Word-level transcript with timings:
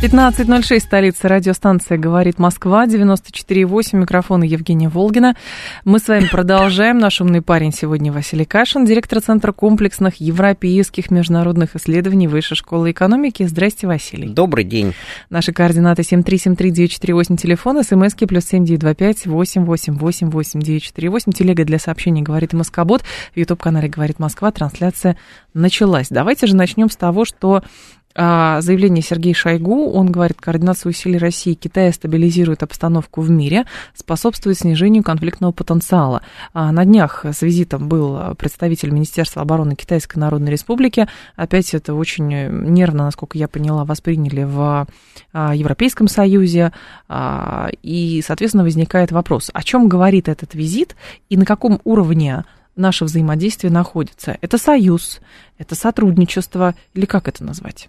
15.06, 0.00 0.78
столица 0.78 1.26
радиостанция 1.26 1.98
«Говорит 1.98 2.38
Москва», 2.38 2.86
94.8, 2.86 3.96
микрофон 3.96 4.42
Евгения 4.42 4.88
Волгина. 4.88 5.34
Мы 5.84 5.98
с 5.98 6.06
вами 6.06 6.28
продолжаем. 6.30 6.98
Наш 6.98 7.20
умный 7.20 7.42
парень 7.42 7.72
сегодня 7.72 8.12
Василий 8.12 8.44
Кашин, 8.44 8.84
директор 8.86 9.20
Центра 9.20 9.50
комплексных 9.50 10.20
европейских 10.20 11.10
международных 11.10 11.74
исследований 11.74 12.28
Высшей 12.28 12.56
школы 12.56 12.92
экономики. 12.92 13.42
Здрасте, 13.42 13.88
Василий. 13.88 14.28
Добрый 14.28 14.62
день. 14.62 14.94
Наши 15.30 15.52
координаты 15.52 16.02
7373948, 16.02 17.36
телефон, 17.36 17.82
смски 17.82 18.26
плюс 18.26 18.44
7925 18.44 19.26
888 19.26 20.30
8948, 20.30 21.32
телега 21.32 21.64
для 21.64 21.80
сообщений 21.80 22.22
«Говорит 22.22 22.52
Москобот», 22.52 23.02
в 23.34 23.36
YouTube-канале 23.36 23.88
«Говорит 23.88 24.20
Москва», 24.20 24.52
трансляция 24.52 25.16
началась. 25.54 26.06
Давайте 26.08 26.46
же 26.46 26.54
начнем 26.54 26.88
с 26.88 26.96
того, 26.96 27.24
что 27.24 27.64
заявление 28.14 29.02
Сергея 29.02 29.34
Шойгу. 29.34 29.92
Он 29.92 30.10
говорит, 30.10 30.40
координация 30.40 30.90
усилий 30.90 31.18
России 31.18 31.52
и 31.52 31.56
Китая 31.56 31.92
стабилизирует 31.92 32.62
обстановку 32.62 33.20
в 33.20 33.30
мире, 33.30 33.64
способствует 33.94 34.58
снижению 34.58 35.02
конфликтного 35.02 35.52
потенциала. 35.52 36.22
А, 36.52 36.72
на 36.72 36.84
днях 36.84 37.24
с 37.24 37.42
визитом 37.42 37.88
был 37.88 38.34
представитель 38.36 38.90
Министерства 38.90 39.42
обороны 39.42 39.76
Китайской 39.76 40.18
Народной 40.18 40.50
Республики. 40.50 41.08
Опять 41.36 41.74
это 41.74 41.94
очень 41.94 42.28
нервно, 42.28 43.04
насколько 43.04 43.38
я 43.38 43.46
поняла, 43.48 43.84
восприняли 43.84 44.44
в 44.44 44.86
а, 45.32 45.54
Европейском 45.54 46.08
Союзе. 46.08 46.72
И, 47.82 48.22
соответственно, 48.26 48.64
возникает 48.64 49.12
вопрос, 49.12 49.50
о 49.52 49.62
чем 49.62 49.88
говорит 49.88 50.28
этот 50.28 50.54
визит 50.54 50.96
и 51.28 51.36
на 51.36 51.44
каком 51.44 51.80
уровне 51.84 52.44
наше 52.78 53.04
взаимодействие 53.04 53.72
находится? 53.72 54.38
Это 54.40 54.58
союз, 54.58 55.20
это 55.58 55.74
сотрудничество 55.74 56.74
или 56.94 57.04
как 57.04 57.28
это 57.28 57.44
назвать? 57.44 57.88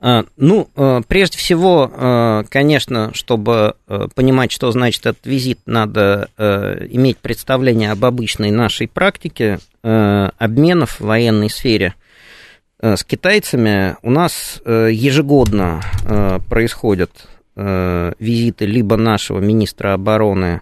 А, 0.00 0.24
ну, 0.36 0.68
а, 0.76 1.02
прежде 1.06 1.38
всего, 1.38 1.90
а, 1.92 2.44
конечно, 2.48 3.10
чтобы 3.14 3.74
понимать, 4.14 4.52
что 4.52 4.70
значит 4.70 5.06
этот 5.06 5.26
визит, 5.26 5.60
надо 5.66 6.28
иметь 6.38 7.18
представление 7.18 7.90
об 7.90 8.04
обычной 8.04 8.50
нашей 8.50 8.86
практике 8.86 9.58
обменов 9.82 11.00
в 11.00 11.04
военной 11.04 11.50
сфере 11.50 11.94
с 12.80 13.02
китайцами. 13.04 13.96
У 14.02 14.10
нас 14.10 14.62
ежегодно 14.64 15.82
происходят 16.48 17.10
визиты 17.56 18.66
либо 18.66 18.96
нашего 18.96 19.40
министра 19.40 19.94
обороны 19.94 20.60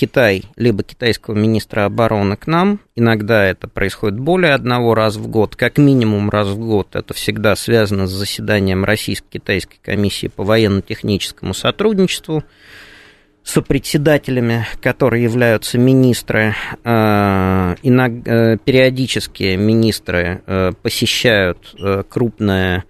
Китай, 0.00 0.44
либо 0.56 0.82
китайского 0.82 1.34
министра 1.34 1.84
обороны 1.84 2.34
к 2.38 2.46
нам. 2.46 2.80
Иногда 2.96 3.44
это 3.44 3.68
происходит 3.68 4.18
более 4.18 4.54
одного 4.54 4.94
раза 4.94 5.20
в 5.20 5.28
год, 5.28 5.56
как 5.56 5.76
минимум 5.76 6.30
раз 6.30 6.48
в 6.48 6.58
год. 6.58 6.96
Это 6.96 7.12
всегда 7.12 7.54
связано 7.54 8.06
с 8.06 8.10
заседанием 8.10 8.86
Российско-Китайской 8.86 9.76
комиссии 9.82 10.28
по 10.28 10.42
военно-техническому 10.42 11.52
сотрудничеству 11.52 12.44
с 13.42 13.60
председателями, 13.60 14.66
которые 14.80 15.22
являются 15.22 15.76
министры. 15.76 16.54
Э, 16.82 17.74
э, 17.82 18.56
периодически 18.64 19.56
министры 19.56 20.40
э, 20.46 20.72
посещают 20.80 21.76
крупное 22.08 22.84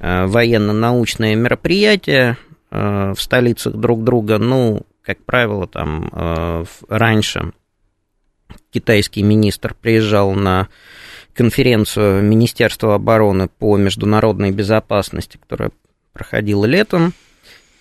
военно-научное 0.00 1.36
мероприятие 1.36 2.36
в 2.70 3.16
столицах 3.18 3.76
друг 3.76 4.02
друга. 4.02 4.38
Ну, 4.38 4.82
как 5.06 5.24
правило, 5.24 5.68
там 5.68 6.10
э, 6.12 6.64
раньше 6.88 7.52
китайский 8.72 9.22
министр 9.22 9.74
приезжал 9.80 10.32
на 10.32 10.68
конференцию 11.32 12.22
Министерства 12.24 12.96
обороны 12.96 13.48
по 13.48 13.76
международной 13.76 14.50
безопасности, 14.50 15.36
которая 15.36 15.70
проходила 16.12 16.64
летом, 16.64 17.12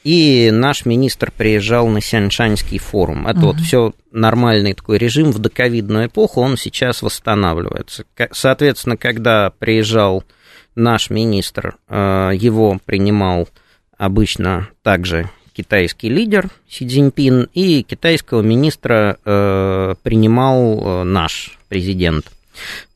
и 0.03 0.52
наш 0.53 0.85
министр 0.85 1.31
приезжал 1.31 1.88
на 1.88 2.00
Сяньшанский 2.00 2.78
форум. 2.78 3.25
Это 3.25 3.40
угу. 3.40 3.47
вот 3.47 3.58
все 3.58 3.94
нормальный 4.12 4.74
такой 4.74 5.00
режим 5.00 5.31
в 5.31 5.40
доковидную 5.40 6.08
эпоху, 6.08 6.41
он 6.41 6.58
сейчас 6.58 7.02
восстанавливается. 7.02 8.06
Соответственно, 8.31 8.97
когда 8.97 9.50
приезжал 9.50 10.24
наш 10.75 11.09
министр, 11.09 11.78
э, 11.88 12.31
его 12.35 12.78
принимал 12.85 13.50
обычно 13.97 14.69
также 14.84 15.30
китайский 15.55 16.09
лидер 16.09 16.49
Си 16.67 16.88
Цзиньпин 16.88 17.49
и 17.53 17.83
китайского 17.83 18.41
министра 18.41 19.17
э, 19.23 19.95
принимал 20.03 21.01
э, 21.01 21.03
наш 21.03 21.57
президент. 21.69 22.25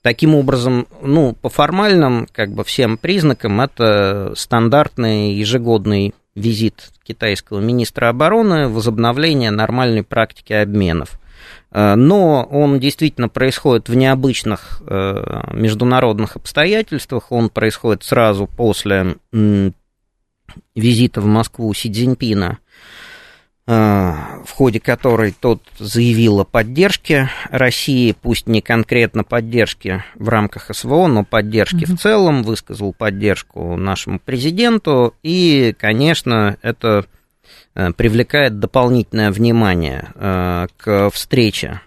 Таким 0.01 0.35
образом, 0.35 0.87
ну, 1.01 1.33
по 1.33 1.49
формальным, 1.49 2.27
как 2.31 2.51
бы 2.51 2.63
всем 2.63 2.97
признакам, 2.97 3.59
это 3.59 4.33
стандартный 4.35 5.33
ежегодный 5.33 6.13
визит 6.35 6.91
китайского 7.03 7.59
министра 7.59 8.09
обороны, 8.09 8.69
возобновление 8.69 9.51
нормальной 9.51 10.03
практики 10.03 10.53
обменов. 10.53 11.19
Э, 11.71 11.95
но 11.95 12.43
он 12.43 12.79
действительно 12.79 13.29
происходит 13.29 13.89
в 13.89 13.95
необычных 13.95 14.81
э, 14.85 15.53
международных 15.53 16.35
обстоятельствах. 16.35 17.31
Он 17.31 17.49
происходит 17.49 18.03
сразу 18.03 18.47
после 18.47 19.15
визита 20.75 21.21
в 21.21 21.25
Москву 21.25 21.73
Си 21.73 21.91
Цзиньпина, 21.91 22.59
э, 23.67 23.71
в 23.71 24.51
ходе 24.51 24.79
которой 24.79 25.33
тот 25.39 25.61
заявил 25.77 26.39
о 26.41 26.45
поддержке 26.45 27.29
России, 27.49 28.15
пусть 28.19 28.47
не 28.47 28.61
конкретно 28.61 29.23
поддержке 29.23 30.03
в 30.15 30.29
рамках 30.29 30.73
СВО, 30.73 31.07
но 31.07 31.23
поддержке 31.23 31.85
угу. 31.85 31.95
в 31.95 31.99
целом, 31.99 32.43
высказал 32.43 32.93
поддержку 32.93 33.75
нашему 33.75 34.19
президенту, 34.19 35.13
и, 35.23 35.75
конечно, 35.77 36.57
это 36.61 37.05
э, 37.75 37.91
привлекает 37.93 38.59
дополнительное 38.59 39.31
внимание 39.31 40.09
э, 40.15 40.67
к 40.77 41.09
встрече. 41.11 41.81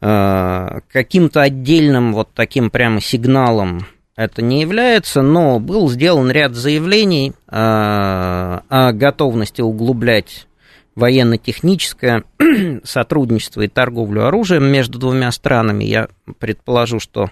Каким-то 0.00 1.42
отдельным 1.42 2.14
вот 2.14 2.30
таким 2.32 2.70
прямо 2.70 3.02
сигналом 3.02 3.86
это 4.20 4.42
не 4.42 4.60
является, 4.60 5.22
но 5.22 5.58
был 5.58 5.88
сделан 5.88 6.30
ряд 6.30 6.54
заявлений 6.54 7.30
э, 7.30 7.32
о 7.52 8.92
готовности 8.92 9.62
углублять 9.62 10.46
военно-техническое 10.94 12.24
сотрудничество 12.84 13.62
и 13.62 13.68
торговлю 13.68 14.26
оружием 14.26 14.64
между 14.64 14.98
двумя 14.98 15.32
странами. 15.32 15.84
Я 15.84 16.08
предположу, 16.38 17.00
что 17.00 17.30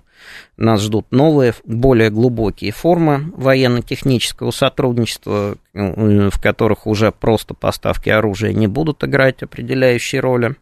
нас 0.57 0.81
ждут 0.81 1.09
новые, 1.11 1.53
более 1.67 2.09
глубокие 2.09 2.73
формы 2.73 3.33
военно-технического 3.37 4.51
сотрудничества, 4.51 5.57
э, 5.75 6.31
в 6.33 6.41
которых 6.41 6.87
уже 6.87 7.13
просто 7.13 7.53
поставки 7.53 8.09
оружия 8.09 8.55
не 8.55 8.67
будут 8.67 9.05
играть 9.05 9.43
определяющей 9.43 10.21
роли. 10.21 10.57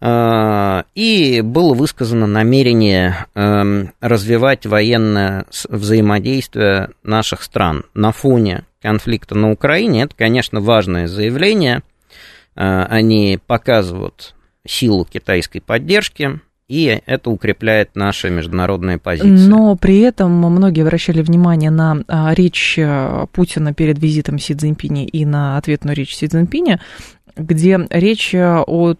А, 0.00 0.84
и 0.94 1.40
было 1.40 1.74
высказано 1.74 2.26
намерение 2.26 3.26
эм, 3.34 3.92
развивать 4.00 4.66
военное 4.66 5.46
взаимодействие 5.68 6.90
наших 7.02 7.42
стран 7.42 7.84
на 7.94 8.12
фоне 8.12 8.64
конфликта 8.80 9.34
на 9.34 9.50
Украине. 9.50 10.02
Это, 10.02 10.14
конечно, 10.16 10.60
важное 10.60 11.08
заявление. 11.08 11.82
А, 12.54 12.86
они 12.86 13.38
показывают 13.44 14.34
силу 14.66 15.04
китайской 15.04 15.60
поддержки, 15.60 16.40
и 16.68 17.00
это 17.06 17.30
укрепляет 17.30 17.96
наши 17.96 18.28
международные 18.28 18.98
позиции. 18.98 19.48
Но 19.48 19.74
при 19.74 20.00
этом 20.00 20.32
многие 20.32 20.82
обращали 20.82 21.22
внимание 21.22 21.70
на 21.70 22.04
а, 22.08 22.34
речь 22.34 22.74
э, 22.78 23.26
Путина 23.32 23.72
перед 23.72 23.98
визитом 23.98 24.38
Си 24.38 24.54
Цзиньпиня 24.54 25.06
и 25.06 25.24
на 25.24 25.56
ответную 25.56 25.96
речь 25.96 26.14
Си 26.14 26.28
Цзиньпиня, 26.28 26.78
где 27.38 27.78
речь 27.90 28.34
э, 28.34 28.62
о 28.66 28.94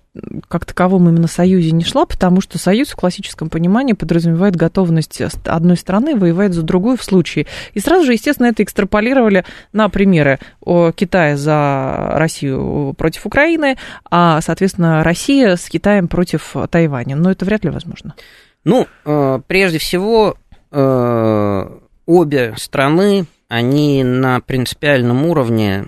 как 0.49 0.65
таковом 0.65 1.09
именно 1.09 1.29
союзе 1.29 1.71
не 1.71 1.85
шла, 1.85 2.07
потому 2.07 2.41
что 2.41 2.59
союз 2.59 2.89
в 2.89 2.97
классическом 2.97 3.51
понимании 3.51 3.93
подразумевает 3.93 4.57
готовность 4.57 5.21
одной 5.45 5.77
страны 5.77 6.17
воевать 6.17 6.55
за 6.55 6.63
другую 6.63 6.97
в 6.97 7.05
случае. 7.05 7.47
И 7.75 7.81
сразу 7.81 8.07
же, 8.07 8.13
естественно, 8.15 8.47
это 8.47 8.63
экстраполировали 8.63 9.45
на 9.73 9.89
примеры 9.89 10.41
Китая 10.65 11.37
за 11.37 12.13
Россию 12.15 12.95
против 12.99 13.27
Украины, 13.27 13.77
а, 14.11 14.41
соответственно, 14.41 15.05
Россия 15.05 15.55
с 15.55 15.69
Китаем 15.69 16.09
против 16.09 16.57
Тайваня. 16.71 17.15
Но 17.15 17.31
это 17.31 17.45
вряд 17.45 17.65
ли 17.65 17.71
возможно. 17.71 18.15
Ну, 18.65 18.87
э, 19.05 19.41
прежде 19.47 19.79
всего, 19.79 20.37
э, 20.71 21.79
обе 22.07 22.55
страны, 22.57 23.27
они 23.49 24.05
на 24.05 24.41
принципиальном 24.41 25.25
уровне 25.27 25.87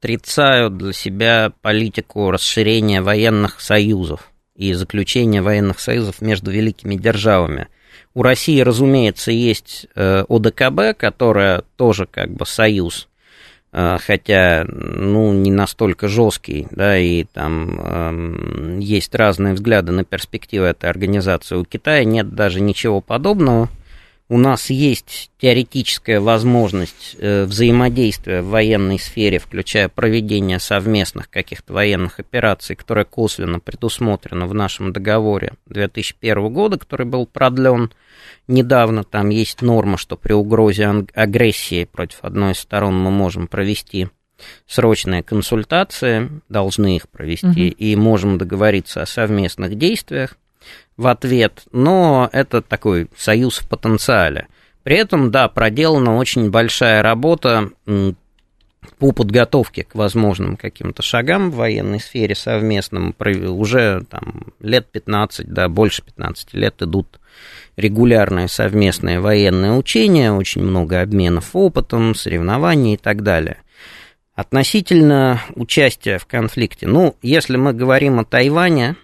отрицают 0.00 0.78
для 0.78 0.94
себя 0.94 1.52
политику 1.60 2.30
расширения 2.30 3.02
военных 3.02 3.60
союзов 3.60 4.30
и 4.56 4.72
заключения 4.72 5.42
военных 5.42 5.78
союзов 5.78 6.22
между 6.22 6.50
великими 6.50 6.94
державами. 6.94 7.68
У 8.14 8.22
России, 8.22 8.60
разумеется, 8.60 9.30
есть 9.30 9.86
э, 9.94 10.24
ОДКБ, 10.26 10.98
которая 10.98 11.64
тоже 11.76 12.06
как 12.10 12.30
бы 12.30 12.46
союз, 12.46 13.08
э, 13.72 13.98
хотя, 14.04 14.64
ну, 14.66 15.34
не 15.34 15.50
настолько 15.50 16.08
жесткий, 16.08 16.66
да, 16.70 16.98
и 16.98 17.24
там 17.24 17.78
э, 17.78 18.78
есть 18.80 19.14
разные 19.14 19.52
взгляды 19.52 19.92
на 19.92 20.04
перспективы 20.04 20.66
этой 20.66 20.88
организации. 20.88 21.56
У 21.56 21.64
Китая 21.64 22.04
нет 22.04 22.34
даже 22.34 22.60
ничего 22.60 23.02
подобного 23.02 23.68
у 24.30 24.38
нас 24.38 24.70
есть 24.70 25.32
теоретическая 25.38 26.20
возможность 26.20 27.16
э, 27.18 27.44
взаимодействия 27.46 28.42
в 28.42 28.50
военной 28.50 29.00
сфере, 29.00 29.40
включая 29.40 29.88
проведение 29.88 30.60
совместных 30.60 31.28
каких-то 31.28 31.72
военных 31.72 32.20
операций, 32.20 32.76
которая 32.76 33.04
косвенно 33.04 33.58
предусмотрена 33.58 34.46
в 34.46 34.54
нашем 34.54 34.92
договоре 34.92 35.54
2001 35.66 36.52
года, 36.52 36.78
который 36.78 37.06
был 37.06 37.26
продлен 37.26 37.90
недавно. 38.46 39.02
Там 39.02 39.30
есть 39.30 39.62
норма, 39.62 39.98
что 39.98 40.16
при 40.16 40.32
угрозе 40.32 41.06
агрессии 41.12 41.86
против 41.90 42.20
одной 42.22 42.52
из 42.52 42.60
сторон 42.60 42.96
мы 42.96 43.10
можем 43.10 43.48
провести 43.48 44.10
срочные 44.68 45.24
консультации, 45.24 46.30
должны 46.48 46.94
их 46.94 47.08
провести, 47.08 47.48
угу. 47.48 47.76
и 47.76 47.96
можем 47.96 48.38
договориться 48.38 49.02
о 49.02 49.06
совместных 49.06 49.76
действиях 49.76 50.36
в 50.96 51.06
ответ, 51.06 51.62
но 51.72 52.28
это 52.32 52.62
такой 52.62 53.08
союз 53.16 53.58
в 53.58 53.68
потенциале. 53.68 54.48
При 54.82 54.96
этом, 54.96 55.30
да, 55.30 55.48
проделана 55.48 56.16
очень 56.16 56.50
большая 56.50 57.02
работа 57.02 57.70
по 58.98 59.12
подготовке 59.12 59.84
к 59.84 59.94
возможным 59.94 60.56
каким-то 60.56 61.02
шагам 61.02 61.50
в 61.50 61.56
военной 61.56 62.00
сфере 62.00 62.34
совместным. 62.34 63.14
Уже 63.18 64.04
там 64.08 64.52
лет 64.60 64.90
15, 64.90 65.48
да, 65.52 65.68
больше 65.68 66.02
15 66.02 66.54
лет 66.54 66.82
идут 66.82 67.20
регулярные 67.76 68.48
совместные 68.48 69.20
военные 69.20 69.72
учения, 69.72 70.32
очень 70.32 70.62
много 70.62 71.00
обменов 71.00 71.50
опытом, 71.54 72.14
соревнований 72.14 72.94
и 72.94 72.98
так 72.98 73.22
далее. 73.22 73.58
Относительно 74.34 75.42
участия 75.54 76.18
в 76.18 76.26
конфликте, 76.26 76.86
ну, 76.86 77.16
если 77.20 77.56
мы 77.56 77.74
говорим 77.74 78.18
о 78.18 78.24
Тайване, 78.24 78.96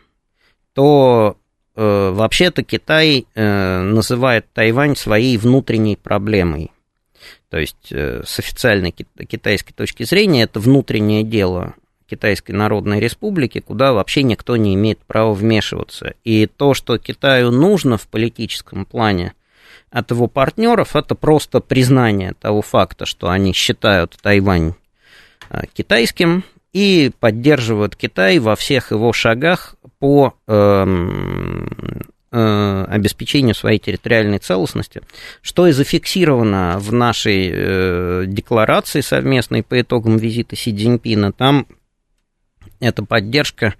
то 0.72 1.36
Э, 1.76 2.10
вообще-то 2.10 2.64
Китай 2.64 3.26
э, 3.34 3.80
называет 3.82 4.46
Тайвань 4.54 4.96
своей 4.96 5.36
внутренней 5.36 5.96
проблемой. 5.96 6.72
То 7.50 7.58
есть 7.58 7.92
э, 7.92 8.22
с 8.24 8.38
официальной 8.38 8.92
китайской 8.92 9.74
точки 9.74 10.04
зрения 10.04 10.44
это 10.44 10.58
внутреннее 10.58 11.22
дело 11.22 11.74
Китайской 12.08 12.52
Народной 12.52 12.98
Республики, 12.98 13.60
куда 13.60 13.92
вообще 13.92 14.22
никто 14.22 14.56
не 14.56 14.74
имеет 14.74 15.00
права 15.00 15.34
вмешиваться. 15.34 16.14
И 16.24 16.46
то, 16.46 16.72
что 16.72 16.96
Китаю 16.96 17.50
нужно 17.50 17.98
в 17.98 18.08
политическом 18.08 18.86
плане 18.86 19.34
от 19.90 20.10
его 20.10 20.28
партнеров, 20.28 20.96
это 20.96 21.14
просто 21.14 21.60
признание 21.60 22.32
того 22.40 22.62
факта, 22.62 23.04
что 23.04 23.28
они 23.28 23.52
считают 23.52 24.16
Тайвань 24.22 24.74
китайским, 25.74 26.42
и 26.76 27.10
поддерживают 27.20 27.96
Китай 27.96 28.38
во 28.38 28.54
всех 28.54 28.90
его 28.90 29.10
шагах 29.14 29.76
по 29.98 30.34
эм, 30.46 31.70
э, 32.30 32.84
обеспечению 32.86 33.54
своей 33.54 33.78
территориальной 33.78 34.40
целостности, 34.40 35.00
что 35.40 35.66
и 35.68 35.72
зафиксировано 35.72 36.76
в 36.78 36.92
нашей 36.92 37.50
э, 37.50 38.24
декларации 38.26 39.00
совместной 39.00 39.62
по 39.62 39.80
итогам 39.80 40.18
визита 40.18 40.54
Си 40.54 40.76
Цзиньпина. 40.76 41.32
Там 41.32 41.66
эта 42.80 43.02
поддержка, 43.02 43.74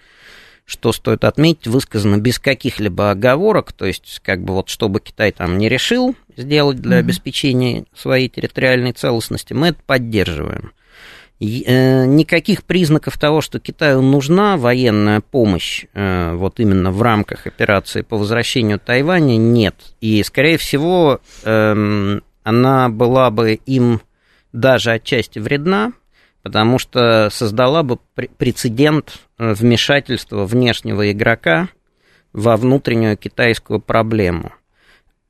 что 0.64 0.90
стоит 0.92 1.24
отметить, 1.24 1.66
высказана 1.66 2.16
без 2.16 2.38
каких-либо 2.38 3.10
оговорок, 3.10 3.74
то 3.74 3.84
есть 3.84 4.22
как 4.24 4.42
бы 4.42 4.54
вот 4.54 4.70
чтобы 4.70 5.00
Китай 5.00 5.32
там 5.32 5.58
не 5.58 5.68
решил 5.68 6.16
сделать 6.34 6.80
для 6.80 6.96
обеспечения 6.96 7.84
своей 7.94 8.30
территориальной 8.30 8.92
целостности, 8.92 9.52
мы 9.52 9.66
это 9.66 9.80
поддерживаем. 9.84 10.72
Э, 11.38 12.06
никаких 12.06 12.64
признаков 12.64 13.18
того, 13.18 13.42
что 13.42 13.60
Китаю 13.60 14.00
нужна 14.00 14.56
военная 14.56 15.20
помощь 15.20 15.84
э, 15.92 16.32
вот 16.34 16.60
именно 16.60 16.90
в 16.90 17.02
рамках 17.02 17.46
операции 17.46 18.00
по 18.00 18.16
возвращению 18.16 18.78
Тайваня 18.78 19.36
нет. 19.36 19.74
И, 20.00 20.22
скорее 20.22 20.56
всего, 20.56 21.20
эм, 21.44 22.22
она 22.42 22.88
была 22.88 23.30
бы 23.30 23.52
им 23.66 24.00
даже 24.54 24.92
отчасти 24.92 25.38
вредна, 25.38 25.92
потому 26.42 26.78
что 26.78 27.28
создала 27.30 27.82
бы 27.82 27.98
прецедент 28.38 29.18
э, 29.38 29.52
вмешательства 29.52 30.46
внешнего 30.46 31.12
игрока 31.12 31.68
во 32.32 32.56
внутреннюю 32.56 33.18
китайскую 33.18 33.78
проблему– 33.78 34.52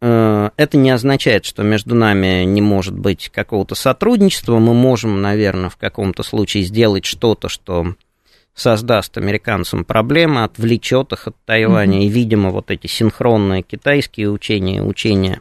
это 0.00 0.76
не 0.76 0.90
означает, 0.90 1.44
что 1.44 1.62
между 1.62 1.94
нами 1.94 2.44
не 2.44 2.60
может 2.60 2.98
быть 2.98 3.30
какого-то 3.30 3.74
сотрудничества. 3.74 4.58
Мы 4.58 4.74
можем, 4.74 5.22
наверное, 5.22 5.70
в 5.70 5.76
каком-то 5.76 6.22
случае 6.22 6.64
сделать 6.64 7.04
что-то, 7.04 7.48
что 7.48 7.94
создаст 8.54 9.16
американцам 9.18 9.84
проблемы, 9.84 10.44
отвлечет 10.44 11.12
их 11.12 11.28
от 11.28 11.36
Тайваня. 11.44 11.98
Mm-hmm. 11.98 12.06
И, 12.06 12.08
видимо, 12.08 12.50
вот 12.50 12.70
эти 12.70 12.86
синхронные 12.86 13.62
китайские 13.62 14.30
учения, 14.30 14.82
учения 14.82 15.40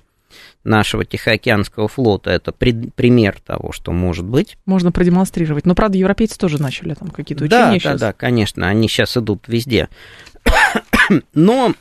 нашего 0.65 1.05
Тихоокеанского 1.05 1.87
флота, 1.87 2.31
это 2.31 2.51
при, 2.51 2.71
пример 2.71 3.39
того, 3.39 3.71
что 3.71 3.91
может 3.91 4.25
быть. 4.25 4.57
Можно 4.65 4.91
продемонстрировать. 4.91 5.65
Но, 5.65 5.75
правда, 5.75 5.97
европейцы 5.97 6.37
тоже 6.37 6.61
начали 6.61 6.93
там 6.93 7.09
какие-то 7.09 7.45
учения 7.45 7.73
да, 7.73 7.79
сейчас. 7.79 7.99
Да, 7.99 8.07
да, 8.07 8.13
конечно, 8.13 8.67
они 8.67 8.89
сейчас 8.89 9.15
идут 9.15 9.47
везде. 9.47 9.87
Но 11.33 11.73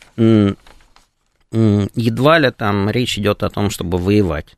едва 1.95 2.39
ли 2.39 2.51
там 2.51 2.91
речь 2.91 3.19
идет 3.19 3.43
о 3.43 3.51
том, 3.51 3.71
чтобы 3.71 3.99
воевать. 3.99 4.57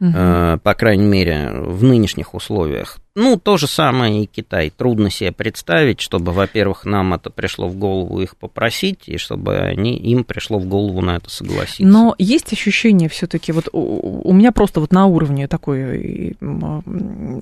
Угу. 0.00 0.12
По 0.12 0.74
крайней 0.76 1.06
мере, 1.06 1.50
в 1.52 1.84
нынешних 1.84 2.34
условиях. 2.34 2.98
Ну, 3.16 3.36
то 3.36 3.56
же 3.56 3.68
самое 3.68 4.24
и 4.24 4.26
Китай. 4.26 4.70
Трудно 4.76 5.08
себе 5.08 5.30
представить, 5.30 6.00
чтобы, 6.00 6.32
во-первых, 6.32 6.84
нам 6.84 7.14
это 7.14 7.30
пришло 7.30 7.68
в 7.68 7.76
голову 7.76 8.20
их 8.20 8.36
попросить, 8.36 9.04
и 9.06 9.18
чтобы 9.18 9.56
они, 9.56 9.96
им 9.96 10.24
пришло 10.24 10.58
в 10.58 10.66
голову 10.66 11.00
на 11.00 11.16
это 11.16 11.30
согласиться. 11.30 11.84
Но 11.84 12.16
есть 12.18 12.52
ощущение 12.52 13.08
все-таки, 13.08 13.52
вот 13.52 13.68
у, 13.72 14.28
у 14.28 14.32
меня 14.32 14.50
просто 14.50 14.80
вот 14.80 14.92
на 14.92 15.06
уровне 15.06 15.46
такой 15.46 16.36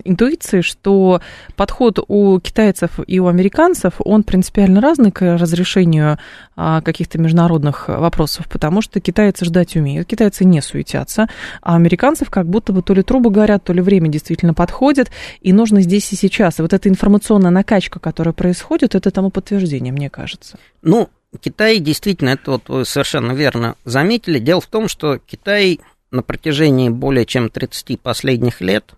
интуиции, 0.05 0.61
что 0.61 1.23
подход 1.57 2.01
у 2.07 2.39
китайцев 2.39 3.01
и 3.07 3.19
у 3.19 3.29
американцев, 3.29 3.95
он 4.01 4.25
принципиально 4.25 4.83
разный 4.83 5.11
к 5.11 5.39
разрешению 5.39 6.19
а, 6.55 6.83
каких-то 6.83 7.19
международных 7.19 7.89
вопросов, 7.89 8.47
потому 8.47 8.83
что 8.83 9.01
китайцы 9.01 9.47
ждать 9.47 9.75
умеют, 9.75 10.07
китайцы 10.07 10.45
не 10.45 10.61
суетятся, 10.61 11.29
а 11.63 11.77
американцев 11.77 12.29
как 12.29 12.47
будто 12.47 12.75
бы 12.75 12.83
то 12.83 12.93
ли 12.93 13.03
трубы 13.03 13.31
горят, 13.31 13.65
то 13.65 13.73
ли 13.73 13.81
время 13.81 14.09
действительно 14.09 14.53
подходит, 14.53 15.11
и 15.41 15.55
нужно 15.63 15.81
здесь 15.81 16.13
и 16.13 16.17
сейчас. 16.17 16.59
И 16.59 16.63
вот 16.63 16.73
эта 16.73 16.89
информационная 16.89 17.51
накачка, 17.51 18.01
которая 18.01 18.33
происходит, 18.33 18.97
это 18.97 19.13
тому 19.13 19.31
подтверждение, 19.31 19.93
мне 19.93 20.11
кажется. 20.11 20.59
Ну, 20.83 21.09
Китай 21.41 21.79
действительно, 21.79 22.31
это 22.31 22.51
вот 22.53 22.69
вы 22.69 22.85
совершенно 22.85 23.31
верно 23.31 23.77
заметили. 23.85 24.41
Дело 24.41 24.61
в 24.61 24.67
том, 24.67 24.89
что 24.89 25.19
Китай 25.19 25.79
на 26.11 26.25
протяжении 26.25 26.89
более 26.89 27.25
чем 27.25 27.49
30 27.49 28.01
последних 28.01 28.61
лет 28.61 28.95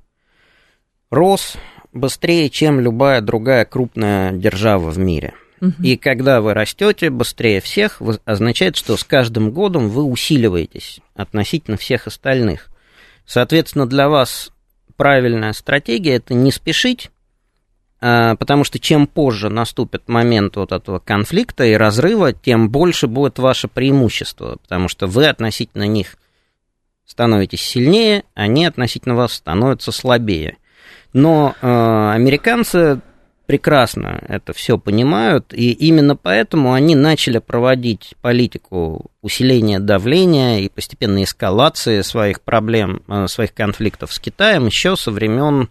рос 1.11 1.57
быстрее, 1.93 2.49
чем 2.49 2.81
любая 2.81 3.21
другая 3.21 3.67
крупная 3.67 4.33
держава 4.33 4.91
в 4.91 4.99
мире. 4.99 5.35
И 5.83 5.97
когда 5.97 6.41
вы 6.41 6.53
растете 6.53 7.09
быстрее 7.09 7.61
всех, 7.61 8.03
означает, 8.25 8.77
что 8.77 8.97
с 8.97 9.05
каждым 9.05 9.51
годом 9.51 9.89
вы 9.89 10.03
усиливаетесь 10.03 11.01
относительно 11.15 11.77
всех 11.77 12.07
остальных. 12.07 12.69
Соответственно, 13.25 13.87
для 13.87 14.11
вас 14.11 14.51
правильная 14.97 15.53
стратегия– 15.53 16.15
это 16.17 16.35
не 16.35 16.51
спешить, 16.51 17.11
а, 18.01 18.37
потому 18.37 18.65
что 18.65 18.79
чем 18.79 19.07
позже 19.07 19.49
наступит 19.49 20.09
момент 20.09 20.57
вот 20.57 20.73
этого 20.73 20.99
конфликта 20.99 21.65
и 21.65 21.75
разрыва, 21.75 22.33
тем 22.33 22.69
больше 22.69 23.07
будет 23.07 23.39
ваше 23.39 23.69
преимущество, 23.69 24.59
потому 24.63 24.89
что 24.89 25.07
вы 25.07 25.27
относительно 25.27 25.87
них 25.87 26.17
становитесь 27.07 27.63
сильнее, 27.63 28.25
они 28.35 28.67
относительно 28.67 29.15
вас 29.15 29.33
становятся 29.35 29.93
слабее. 29.93 30.57
Но 31.13 31.55
э, 31.61 31.67
американцы 31.67 33.01
прекрасно 33.47 34.23
это 34.29 34.53
все 34.53 34.79
понимают, 34.79 35.53
и 35.53 35.73
именно 35.73 36.17
поэтому 36.17 36.73
они 36.73 36.95
начали 36.95 37.39
проводить 37.39 38.15
политику 38.21 39.11
усиления 39.23 39.81
давления 39.81 40.61
и 40.61 40.69
постепенной 40.69 41.25
эскалации 41.25 42.03
своих 42.03 42.41
проблем, 42.41 43.03
э, 43.09 43.27
своих 43.27 43.55
конфликтов 43.55 44.13
с 44.13 44.19
Китаем 44.19 44.67
еще 44.67 44.97
со 44.97 45.11
времен 45.11 45.71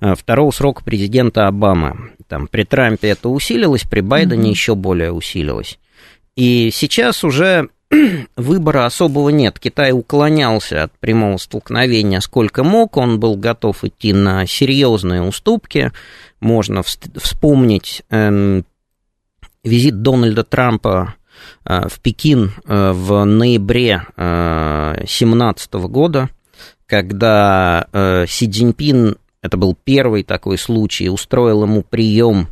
э, 0.00 0.14
второго 0.14 0.50
срока 0.50 0.84
президента 0.84 1.46
Обамы. 1.46 2.12
Там, 2.28 2.46
при 2.46 2.64
Трампе 2.64 3.08
это 3.08 3.28
усилилось, 3.28 3.84
при 3.84 4.00
Байдене 4.00 4.48
mm-hmm. 4.48 4.52
еще 4.52 4.74
более 4.74 5.12
усилилось. 5.12 5.78
И 6.36 6.70
сейчас 6.72 7.24
уже 7.24 7.68
выбора 8.36 8.86
особого 8.86 9.30
нет. 9.30 9.58
Китай 9.58 9.92
уклонялся 9.92 10.84
от 10.84 10.92
прямого 10.98 11.38
столкновения 11.38 12.20
сколько 12.20 12.64
мог, 12.64 12.96
он 12.96 13.18
был 13.18 13.36
готов 13.36 13.84
идти 13.84 14.12
на 14.12 14.46
серьезные 14.46 15.22
уступки. 15.22 15.92
Можно 16.40 16.82
вспомнить 16.82 18.02
эм, 18.10 18.64
визит 19.64 20.02
Дональда 20.02 20.44
Трампа 20.44 21.14
э, 21.64 21.88
в 21.88 22.00
Пекин 22.00 22.52
э, 22.66 22.92
в 22.92 23.24
ноябре 23.24 24.02
2017 24.16 25.70
э, 25.72 25.78
года, 25.78 26.30
когда 26.86 27.86
Си 28.26 28.50
Цзиньпин, 28.50 29.16
это 29.42 29.56
был 29.56 29.76
первый 29.84 30.22
такой 30.22 30.56
случай, 30.56 31.10
устроил 31.10 31.64
ему 31.64 31.82
прием 31.82 32.48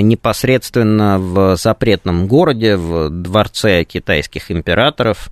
непосредственно 0.00 1.18
в 1.18 1.56
запретном 1.56 2.26
городе, 2.26 2.76
в 2.76 3.08
дворце 3.08 3.84
китайских 3.84 4.50
императоров 4.50 5.30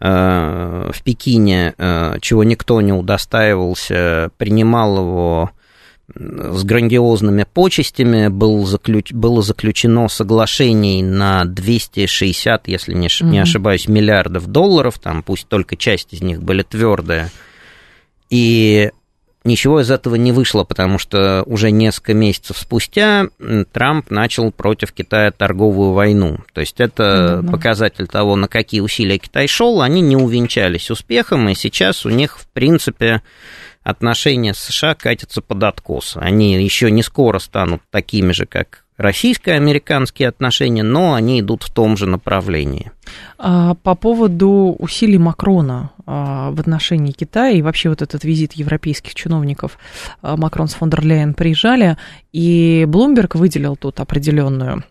в 0.00 0.94
Пекине, 1.04 1.74
чего 2.20 2.42
никто 2.42 2.80
не 2.80 2.92
удостаивался, 2.92 4.30
принимал 4.36 4.98
его 4.98 5.50
с 6.14 6.64
грандиозными 6.64 7.44
почестями, 7.44 8.28
был 8.28 8.64
заключ... 8.64 9.12
было 9.12 9.42
заключено 9.42 10.08
соглашение 10.08 11.04
на 11.04 11.44
260, 11.44 12.66
если 12.66 12.94
не, 12.94 13.08
mm-hmm. 13.08 13.26
не 13.26 13.38
ошибаюсь, 13.40 13.88
миллиардов 13.88 14.46
долларов, 14.46 14.98
там 14.98 15.22
пусть 15.22 15.48
только 15.48 15.76
часть 15.76 16.14
из 16.14 16.22
них 16.22 16.42
были 16.42 16.62
твердые. 16.62 17.30
И 18.30 18.90
ничего 19.48 19.80
из 19.80 19.90
этого 19.90 20.14
не 20.14 20.30
вышло, 20.30 20.62
потому 20.62 20.98
что 20.98 21.42
уже 21.46 21.72
несколько 21.72 22.14
месяцев 22.14 22.56
спустя 22.58 23.26
Трамп 23.72 24.10
начал 24.10 24.52
против 24.52 24.92
Китая 24.92 25.32
торговую 25.32 25.92
войну. 25.92 26.38
То 26.52 26.60
есть 26.60 26.80
это 26.80 27.40
mm-hmm. 27.42 27.50
показатель 27.50 28.06
того, 28.06 28.36
на 28.36 28.46
какие 28.46 28.80
усилия 28.80 29.18
Китай 29.18 29.48
шел, 29.48 29.82
они 29.82 30.00
не 30.00 30.16
увенчались 30.16 30.90
успехом, 30.90 31.48
и 31.48 31.54
сейчас 31.54 32.06
у 32.06 32.10
них, 32.10 32.38
в 32.38 32.46
принципе, 32.48 33.22
отношения 33.82 34.54
с 34.54 34.58
США 34.58 34.94
катятся 34.94 35.40
под 35.40 35.64
откос. 35.64 36.16
Они 36.16 36.62
еще 36.62 36.90
не 36.90 37.02
скоро 37.02 37.38
станут 37.38 37.82
такими 37.90 38.32
же, 38.32 38.46
как 38.46 38.84
российско-американские 38.98 40.28
отношения, 40.28 40.82
но 40.82 41.14
они 41.14 41.40
идут 41.40 41.62
в 41.62 41.70
том 41.70 41.96
же 41.96 42.06
направлении. 42.06 42.90
А, 43.38 43.74
по 43.74 43.94
поводу 43.94 44.76
усилий 44.78 45.18
Макрона 45.18 45.92
а, 46.04 46.50
в 46.50 46.60
отношении 46.60 47.12
Китая 47.12 47.52
и 47.52 47.62
вообще 47.62 47.88
вот 47.88 48.02
этот 48.02 48.24
визит 48.24 48.52
европейских 48.52 49.14
чиновников 49.14 49.78
а, 50.20 50.36
Макрон 50.36 50.68
с 50.68 50.74
фон 50.74 50.90
дер 50.90 51.04
Ляйен 51.04 51.32
приезжали, 51.32 51.96
и 52.32 52.84
Блумберг 52.86 53.36
выделил 53.36 53.76
тут 53.76 54.00
определенную 54.00 54.84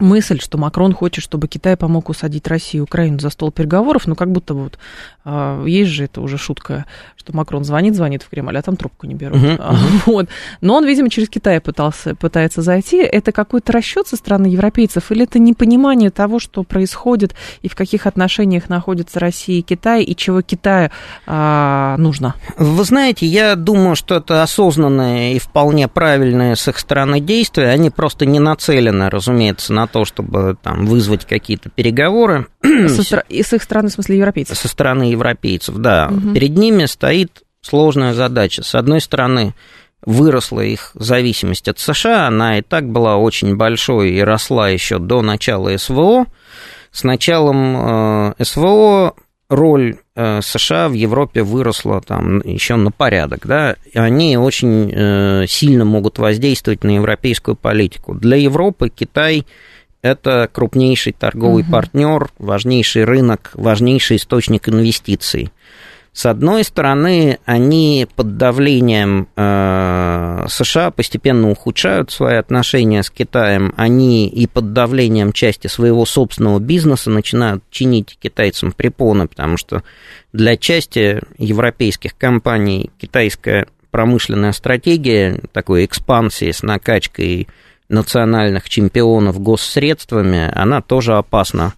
мысль, 0.00 0.40
что 0.40 0.58
Макрон 0.58 0.92
хочет, 0.92 1.24
чтобы 1.24 1.48
Китай 1.48 1.76
помог 1.76 2.08
усадить 2.08 2.46
Россию 2.46 2.82
и 2.82 2.84
Украину 2.84 3.18
за 3.18 3.30
стол 3.30 3.50
переговоров, 3.50 4.06
ну, 4.06 4.14
как 4.14 4.30
будто 4.30 4.54
вот 4.54 4.78
э, 5.24 5.64
есть 5.66 5.90
же 5.90 6.04
это 6.04 6.20
уже 6.20 6.38
шутка, 6.38 6.86
что 7.16 7.36
Макрон 7.36 7.64
звонит, 7.64 7.94
звонит 7.94 8.22
в 8.22 8.28
Кремль, 8.28 8.56
а 8.56 8.62
там 8.62 8.76
трубку 8.76 9.06
не 9.06 9.14
берут. 9.14 9.38
Uh-huh, 9.38 9.58
uh-huh. 9.58 9.76
Вот. 10.06 10.28
Но 10.60 10.76
он, 10.76 10.86
видимо, 10.86 11.10
через 11.10 11.28
Китай 11.28 11.60
пытался, 11.60 12.14
пытается 12.14 12.62
зайти. 12.62 12.98
Это 12.98 13.32
какой-то 13.32 13.72
расчет 13.72 14.06
со 14.06 14.16
стороны 14.16 14.46
европейцев 14.46 15.10
или 15.10 15.24
это 15.24 15.38
непонимание 15.38 16.10
того, 16.10 16.38
что 16.38 16.62
происходит 16.62 17.34
и 17.62 17.68
в 17.68 17.74
каких 17.74 18.06
отношениях 18.06 18.68
находятся 18.68 19.20
Россия 19.20 19.58
и 19.58 19.62
Китай, 19.62 20.04
и 20.04 20.14
чего 20.14 20.42
Китаю 20.42 20.90
э, 21.26 21.94
нужно? 21.98 22.34
Вы 22.56 22.84
знаете, 22.84 23.26
я 23.26 23.56
думаю, 23.56 23.96
что 23.96 24.16
это 24.16 24.42
осознанное 24.42 25.32
и 25.32 25.38
вполне 25.38 25.88
правильное 25.88 26.54
с 26.54 26.68
их 26.68 26.78
стороны 26.78 27.20
действия. 27.20 27.68
Они 27.68 27.90
просто 27.90 28.26
не 28.26 28.38
нацелены, 28.38 29.10
разумеется, 29.10 29.72
на 29.72 29.86
то, 29.88 30.04
чтобы 30.04 30.56
там 30.62 30.86
вызвать 30.86 31.24
какие-то 31.24 31.70
переговоры. 31.70 32.46
Со, 32.88 33.24
и 33.28 33.42
с 33.42 33.52
их 33.52 33.62
стороны, 33.62 33.88
в 33.88 33.92
смысле, 33.92 34.18
европейцев? 34.18 34.56
Со 34.56 34.68
стороны 34.68 35.04
европейцев, 35.04 35.76
да. 35.76 36.08
Угу. 36.10 36.34
Перед 36.34 36.56
ними 36.56 36.84
стоит 36.84 37.42
сложная 37.60 38.14
задача. 38.14 38.62
С 38.62 38.74
одной 38.74 39.00
стороны, 39.00 39.54
выросла 40.04 40.60
их 40.60 40.92
зависимость 40.94 41.68
от 41.68 41.78
США, 41.78 42.28
она 42.28 42.58
и 42.58 42.62
так 42.62 42.88
была 42.88 43.16
очень 43.16 43.56
большой 43.56 44.10
и 44.10 44.20
росла 44.20 44.68
еще 44.68 44.98
до 44.98 45.22
начала 45.22 45.76
СВО. 45.76 46.26
С 46.90 47.04
началом 47.04 47.76
э, 48.38 48.44
СВО 48.44 49.14
роль 49.48 49.96
э, 50.14 50.40
США 50.42 50.88
в 50.88 50.92
Европе 50.92 51.42
выросла 51.42 52.00
там 52.00 52.40
еще 52.40 52.76
на 52.76 52.90
порядок, 52.90 53.46
да, 53.46 53.76
и 53.92 53.98
они 53.98 54.36
очень 54.36 54.90
э, 54.92 55.46
сильно 55.46 55.84
могут 55.84 56.18
воздействовать 56.18 56.84
на 56.84 56.96
европейскую 56.96 57.56
политику. 57.56 58.14
Для 58.14 58.36
Европы 58.36 58.90
Китай 58.90 59.46
это 60.02 60.48
крупнейший 60.52 61.12
торговый 61.12 61.62
угу. 61.62 61.72
партнер, 61.72 62.28
важнейший 62.38 63.04
рынок, 63.04 63.50
важнейший 63.54 64.16
источник 64.16 64.68
инвестиций. 64.68 65.52
С 66.12 66.26
одной 66.26 66.64
стороны, 66.64 67.38
они 67.44 68.08
под 68.16 68.38
давлением 68.38 69.28
э, 69.36 70.46
США 70.48 70.90
постепенно 70.90 71.48
ухудшают 71.48 72.10
свои 72.10 72.34
отношения 72.34 73.04
с 73.04 73.10
Китаем, 73.10 73.72
они 73.76 74.26
и 74.26 74.48
под 74.48 74.72
давлением 74.72 75.32
части 75.32 75.68
своего 75.68 76.04
собственного 76.04 76.58
бизнеса 76.58 77.10
начинают 77.10 77.62
чинить 77.70 78.18
китайцам 78.20 78.72
препоны, 78.72 79.28
потому 79.28 79.58
что 79.58 79.84
для 80.32 80.56
части 80.56 81.20
европейских 81.38 82.16
компаний 82.16 82.90
китайская 82.98 83.68
промышленная 83.92 84.52
стратегия 84.52 85.40
такой 85.52 85.84
экспансии 85.84 86.50
с 86.50 86.64
накачкой 86.64 87.46
национальных 87.88 88.68
чемпионов 88.68 89.40
госсредствами, 89.40 90.50
она 90.54 90.82
тоже 90.82 91.16
опасна. 91.16 91.74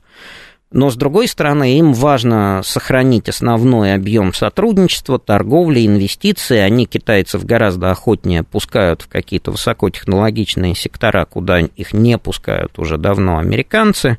Но, 0.73 0.89
с 0.89 0.97
другой 0.97 1.27
стороны, 1.27 1.79
им 1.79 1.93
важно 1.93 2.61
сохранить 2.65 3.29
основной 3.29 3.93
объем 3.93 4.33
сотрудничества, 4.33 5.19
торговли, 5.19 5.85
инвестиций. 5.85 6.65
Они 6.65 6.87
китайцев 6.87 7.45
гораздо 7.45 7.91
охотнее 7.91 8.45
пускают 8.45 9.03
в 9.03 9.09
какие-то 9.09 9.51
высокотехнологичные 9.51 10.77
сектора, 10.77 11.25
куда 11.25 11.59
их 11.59 11.93
не 11.93 12.19
пускают 12.19 12.79
уже 12.79 12.99
давно 12.99 13.39
американцы. 13.39 14.19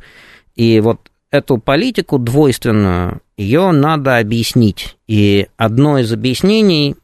И 0.55 0.81
вот 0.81 0.99
эту 1.31 1.57
политику 1.57 2.19
двойственную, 2.19 3.21
ее 3.37 3.71
надо 3.71 4.17
объяснить. 4.17 4.97
И 5.07 5.47
одно 5.55 5.99
из 5.99 6.11
объяснений, 6.11 6.97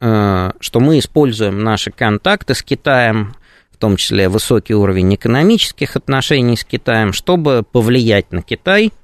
э, 0.00 0.50
что 0.58 0.80
мы 0.80 0.98
используем 0.98 1.62
наши 1.62 1.92
контакты 1.92 2.54
с 2.54 2.62
Китаем, 2.64 3.36
том 3.84 3.98
числе 3.98 4.30
высокий 4.30 4.72
уровень 4.72 5.14
экономических 5.14 5.94
отношений 5.94 6.56
с 6.56 6.64
Китаем, 6.64 7.12
чтобы 7.12 7.62
повлиять 7.70 8.32
на 8.32 8.40
Китай 8.40 8.94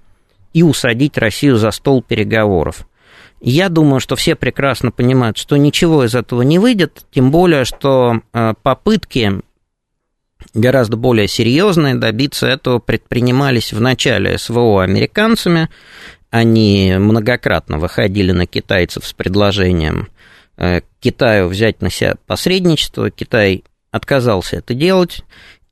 и 0.54 0.62
усадить 0.62 1.18
Россию 1.18 1.58
за 1.58 1.70
стол 1.70 2.02
переговоров. 2.02 2.88
Я 3.42 3.68
думаю, 3.68 4.00
что 4.00 4.16
все 4.16 4.36
прекрасно 4.36 4.90
понимают, 4.90 5.36
что 5.36 5.58
ничего 5.58 6.06
из 6.06 6.14
этого 6.14 6.40
не 6.40 6.58
выйдет, 6.58 7.02
тем 7.10 7.30
более, 7.30 7.66
что 7.66 8.22
э, 8.32 8.54
попытки 8.62 9.42
гораздо 10.54 10.96
более 10.96 11.28
серьезные 11.28 11.94
добиться 11.94 12.46
этого 12.46 12.78
предпринимались 12.78 13.74
в 13.74 13.82
начале 13.82 14.38
СВО 14.38 14.82
американцами. 14.82 15.68
Они 16.30 16.94
многократно 16.98 17.78
выходили 17.78 18.32
на 18.32 18.46
китайцев 18.46 19.06
с 19.06 19.12
предложением 19.12 20.08
э, 20.56 20.80
Китаю 21.00 21.48
взять 21.48 21.82
на 21.82 21.90
себя 21.90 22.14
посредничество. 22.26 23.10
Китай 23.10 23.62
отказался 23.90 24.56
это 24.56 24.74
делать, 24.74 25.24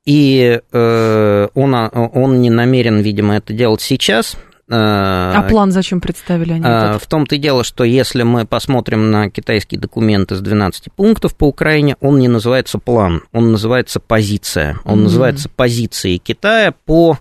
и 0.05 0.59
э, 0.71 1.47
он, 1.53 1.75
он 1.93 2.41
не 2.41 2.49
намерен, 2.49 2.99
видимо, 2.99 3.35
это 3.37 3.53
делать 3.53 3.81
сейчас. 3.81 4.37
Э, 4.67 4.71
а 4.71 5.45
план 5.47 5.71
зачем 5.71 6.01
представили 6.01 6.53
они? 6.53 6.63
Э? 6.65 6.97
В 6.97 7.05
том-то 7.07 7.35
и 7.35 7.37
дело, 7.37 7.63
что 7.63 7.83
если 7.83 8.23
мы 8.23 8.45
посмотрим 8.45 9.11
на 9.11 9.29
китайский 9.29 9.77
документ 9.77 10.31
из 10.31 10.41
12 10.41 10.91
пунктов 10.93 11.35
по 11.35 11.45
Украине, 11.45 11.95
он 12.01 12.17
не 12.17 12.27
называется 12.27 12.79
план, 12.79 13.21
он 13.31 13.51
называется 13.51 13.99
позиция. 13.99 14.79
Он 14.83 14.99
mm-hmm. 14.99 15.03
называется 15.03 15.49
позицией 15.49 16.17
Китая 16.17 16.73
по 16.85 17.19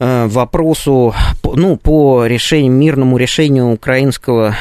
вопросу, 0.00 1.14
ну, 1.44 1.76
по 1.76 2.26
решению, 2.26 2.72
мирному 2.72 3.16
решению 3.16 3.70
украинского 3.70 4.56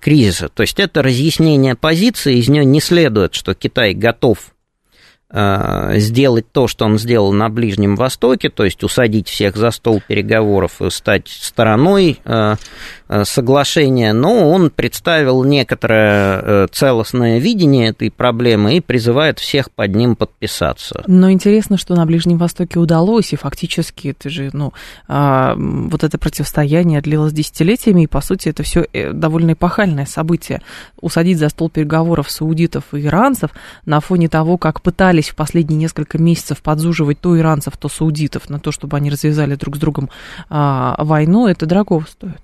кризиса. 0.00 0.48
То 0.48 0.62
есть 0.62 0.80
это 0.80 1.02
разъяснение 1.02 1.74
позиции, 1.74 2.38
из 2.38 2.48
нее 2.48 2.64
не 2.64 2.80
следует, 2.80 3.34
что 3.34 3.54
Китай 3.54 3.92
готов 3.92 4.38
Э, 4.38 4.57
сделать 5.30 6.50
то, 6.52 6.68
что 6.68 6.86
он 6.86 6.98
сделал 6.98 7.32
на 7.32 7.50
Ближнем 7.50 7.96
Востоке, 7.96 8.48
то 8.48 8.64
есть 8.64 8.82
усадить 8.82 9.28
всех 9.28 9.56
за 9.56 9.70
стол 9.70 10.00
переговоров 10.06 10.80
и 10.80 10.88
стать 10.90 11.28
стороной 11.28 12.18
э, 12.24 12.56
э, 13.08 13.24
соглашения, 13.24 14.14
но 14.14 14.50
он 14.50 14.70
представил 14.70 15.44
некоторое 15.44 16.66
целостное 16.68 17.38
видение 17.38 17.88
этой 17.90 18.10
проблемы 18.10 18.76
и 18.76 18.80
призывает 18.80 19.38
всех 19.38 19.70
под 19.70 19.94
ним 19.94 20.16
подписаться. 20.16 21.04
Но 21.06 21.30
интересно, 21.30 21.76
что 21.76 21.94
на 21.94 22.06
Ближнем 22.06 22.38
Востоке 22.38 22.78
удалось, 22.78 23.32
и 23.32 23.36
фактически 23.36 24.08
это 24.08 24.30
же, 24.30 24.50
ну, 24.52 24.72
а, 25.08 25.54
вот 25.56 26.04
это 26.04 26.16
противостояние 26.16 27.00
длилось 27.00 27.32
десятилетиями, 27.32 28.04
и, 28.04 28.06
по 28.06 28.20
сути, 28.20 28.48
это 28.48 28.62
все 28.62 28.86
довольно 29.12 29.52
эпохальное 29.52 30.06
событие. 30.06 30.62
Усадить 31.00 31.38
за 31.38 31.48
стол 31.48 31.68
переговоров 31.68 32.30
саудитов 32.30 32.94
и 32.94 33.04
иранцев 33.04 33.50
на 33.84 34.00
фоне 34.00 34.28
того, 34.28 34.56
как 34.58 34.80
пытались 34.80 35.17
пытались 35.18 35.30
в 35.30 35.34
последние 35.34 35.78
несколько 35.78 36.18
месяцев 36.18 36.62
подзуживать 36.62 37.20
то 37.20 37.38
иранцев, 37.38 37.76
то 37.76 37.88
саудитов 37.88 38.48
на 38.48 38.58
то, 38.58 38.72
чтобы 38.72 38.96
они 38.96 39.10
развязали 39.10 39.54
друг 39.56 39.76
с 39.76 39.78
другом 39.78 40.10
а, 40.48 40.94
войну, 40.98 41.46
это 41.48 41.66
дорого 41.66 42.04
стоит. 42.08 42.40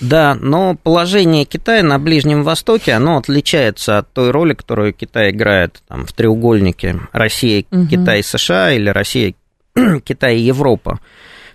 Да, 0.00 0.34
но 0.34 0.76
положение 0.82 1.44
Китая 1.44 1.82
на 1.82 1.98
Ближнем 1.98 2.42
Востоке, 2.42 2.92
оно 2.92 3.18
отличается 3.18 3.98
от 3.98 4.10
той 4.14 4.30
роли, 4.30 4.54
которую 4.54 4.94
Китай 4.94 5.30
играет 5.30 5.82
там, 5.88 6.06
в 6.06 6.12
треугольнике 6.12 7.00
Россия, 7.12 7.64
угу. 7.70 7.86
Китай, 7.86 8.22
США 8.22 8.72
или 8.72 8.88
Россия, 8.88 9.34
Китай 10.04 10.36
и 10.36 10.42
Европа. 10.42 11.00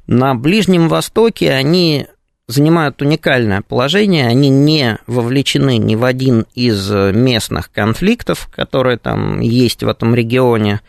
На 0.06 0.36
Ближнем 0.36 0.90
Востоке 0.90 1.52
они 1.52 2.06
занимают 2.50 3.00
уникальное 3.02 3.62
положение, 3.62 4.28
они 4.28 4.50
не 4.50 4.98
вовлечены 5.06 5.78
ни 5.78 5.94
в 5.94 6.04
один 6.04 6.48
из 6.56 6.90
местных 6.90 7.72
конфликтов, 7.72 8.50
которые 8.52 8.98
там 8.98 9.40
есть 9.40 9.84
в 9.84 9.88
этом 9.88 10.16
регионе. 10.16 10.82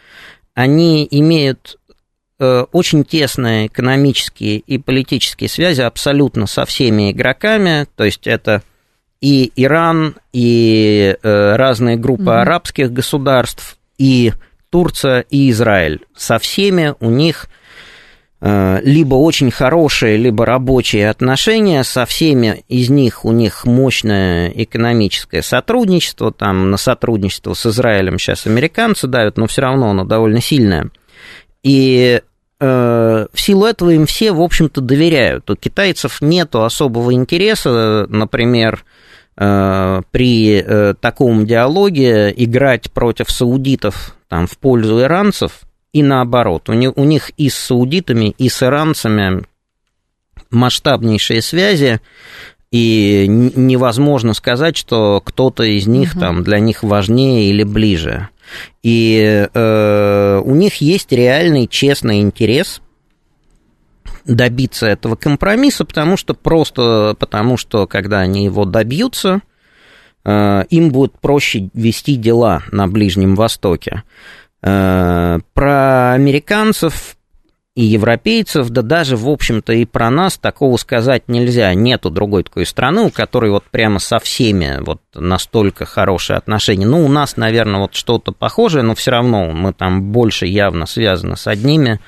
Они 0.54 1.06
имеют 1.10 1.78
э, 2.38 2.64
очень 2.72 3.04
тесные 3.04 3.66
экономические 3.66 4.56
и 4.56 4.78
политические 4.78 5.50
связи 5.50 5.82
абсолютно 5.82 6.46
со 6.46 6.64
всеми 6.64 7.12
игроками, 7.12 7.86
то 7.94 8.04
есть 8.04 8.26
это 8.26 8.62
и 9.20 9.52
Иран, 9.54 10.16
и 10.32 11.14
э, 11.22 11.56
разные 11.56 11.96
группы 11.96 12.22
mm-hmm. 12.22 12.40
арабских 12.40 12.90
государств, 12.90 13.76
и 13.98 14.32
Турция, 14.70 15.26
и 15.28 15.50
Израиль. 15.50 16.00
Со 16.16 16.38
всеми 16.38 16.94
у 17.00 17.10
них 17.10 17.48
Э, 17.48 17.59
либо 18.42 19.16
очень 19.16 19.50
хорошие, 19.50 20.16
либо 20.16 20.46
рабочие 20.46 21.10
отношения, 21.10 21.84
со 21.84 22.06
всеми 22.06 22.64
из 22.68 22.88
них 22.88 23.26
у 23.26 23.32
них 23.32 23.66
мощное 23.66 24.48
экономическое 24.48 25.42
сотрудничество, 25.42 26.32
там 26.32 26.70
на 26.70 26.78
сотрудничество 26.78 27.52
с 27.52 27.66
Израилем 27.66 28.18
сейчас 28.18 28.46
американцы 28.46 29.06
давят, 29.08 29.36
но 29.36 29.46
все 29.46 29.60
равно 29.60 29.90
оно 29.90 30.04
довольно 30.04 30.40
сильное. 30.40 30.90
И 31.62 32.22
э, 32.60 33.26
в 33.32 33.40
силу 33.40 33.66
этого 33.66 33.90
им 33.90 34.06
все, 34.06 34.32
в 34.32 34.40
общем-то, 34.40 34.80
доверяют. 34.80 35.50
У 35.50 35.56
китайцев 35.56 36.22
нет 36.22 36.54
особого 36.54 37.12
интереса, 37.12 38.06
например, 38.08 38.84
э, 39.36 40.00
при 40.10 40.62
э, 40.64 40.94
таком 40.98 41.44
диалоге 41.44 42.32
играть 42.34 42.90
против 42.90 43.30
саудитов 43.30 44.16
там, 44.28 44.46
в 44.46 44.56
пользу 44.56 45.00
иранцев– 45.00 45.60
и 45.92 46.02
наоборот. 46.02 46.68
У 46.68 46.72
них, 46.72 46.92
у 46.96 47.04
них 47.04 47.30
и 47.36 47.48
с 47.48 47.54
саудитами, 47.56 48.34
и 48.38 48.48
с 48.48 48.62
иранцами 48.62 49.44
масштабнейшие 50.50 51.42
связи, 51.42 52.00
и 52.70 53.26
невозможно 53.28 54.32
сказать, 54.34 54.76
что 54.76 55.20
кто-то 55.24 55.64
из 55.64 55.86
них 55.86 56.12
угу. 56.12 56.20
там 56.20 56.44
для 56.44 56.60
них 56.60 56.82
важнее 56.82 57.50
или 57.50 57.64
ближе. 57.64 58.28
И 58.82 59.48
э, 59.52 60.42
у 60.44 60.54
них 60.54 60.76
есть 60.76 61.12
реальный 61.12 61.66
честный 61.66 62.20
интерес 62.20 62.80
добиться 64.24 64.86
этого 64.86 65.16
компромисса, 65.16 65.84
потому 65.84 66.16
что 66.16 66.34
просто 66.34 67.16
потому 67.18 67.56
что 67.56 67.86
когда 67.86 68.20
они 68.20 68.44
его 68.44 68.64
добьются, 68.64 69.40
э, 70.24 70.64
им 70.70 70.90
будет 70.90 71.18
проще 71.20 71.70
вести 71.74 72.16
дела 72.16 72.62
на 72.70 72.86
Ближнем 72.86 73.34
Востоке. 73.34 74.02
Э, 74.62 75.38
про 75.54 76.12
американцев 76.12 77.16
и 77.76 77.84
европейцев, 77.84 78.68
да 78.68 78.82
даже, 78.82 79.16
в 79.16 79.28
общем-то, 79.28 79.72
и 79.72 79.84
про 79.86 80.10
нас 80.10 80.36
такого 80.36 80.76
сказать 80.76 81.28
нельзя. 81.28 81.72
Нету 81.72 82.10
другой 82.10 82.42
такой 82.42 82.66
страны, 82.66 83.02
у 83.02 83.10
которой 83.10 83.50
вот 83.50 83.64
прямо 83.70 83.98
со 84.00 84.18
всеми 84.18 84.78
вот 84.80 85.00
настолько 85.14 85.86
хорошие 85.86 86.36
отношения. 86.36 86.84
Ну, 86.84 87.04
у 87.04 87.08
нас, 87.08 87.36
наверное, 87.36 87.80
вот 87.80 87.94
что-то 87.94 88.32
похожее, 88.32 88.82
но 88.82 88.94
все 88.94 89.12
равно 89.12 89.50
мы 89.52 89.72
там 89.72 90.12
больше 90.12 90.46
явно 90.46 90.86
связаны 90.86 91.36
с 91.36 91.46
одними 91.46 92.00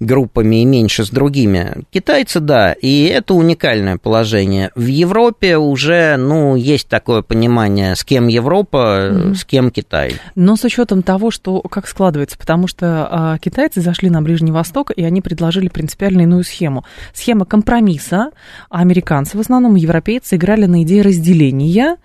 группами 0.00 0.62
и 0.62 0.64
меньше 0.64 1.04
с 1.04 1.10
другими. 1.10 1.84
Китайцы, 1.90 2.40
да, 2.40 2.72
и 2.72 3.04
это 3.04 3.34
уникальное 3.34 3.98
положение. 3.98 4.70
В 4.74 4.86
Европе 4.86 5.58
уже, 5.58 6.16
ну, 6.16 6.56
есть 6.56 6.88
такое 6.88 7.22
понимание, 7.22 7.94
с 7.94 8.04
кем 8.04 8.26
Европа, 8.26 9.10
mm-hmm. 9.10 9.34
с 9.34 9.44
кем 9.44 9.70
Китай. 9.70 10.14
Но 10.34 10.56
с 10.56 10.64
учетом 10.64 11.02
того, 11.02 11.30
что 11.30 11.60
как 11.60 11.86
складывается, 11.86 12.38
потому 12.38 12.66
что 12.66 13.08
а, 13.10 13.38
китайцы 13.38 13.80
зашли 13.80 14.08
на 14.10 14.22
Ближний 14.22 14.52
Восток, 14.52 14.90
и 14.90 15.04
они 15.04 15.20
предложили 15.20 15.68
принципиально 15.68 16.22
иную 16.22 16.44
схему. 16.44 16.84
Схема 17.12 17.44
компромисса, 17.44 18.30
американцы 18.70 19.36
в 19.36 19.40
основном, 19.40 19.74
европейцы 19.74 20.36
играли 20.36 20.64
на 20.66 20.82
идее 20.82 21.02
разделения 21.02 21.96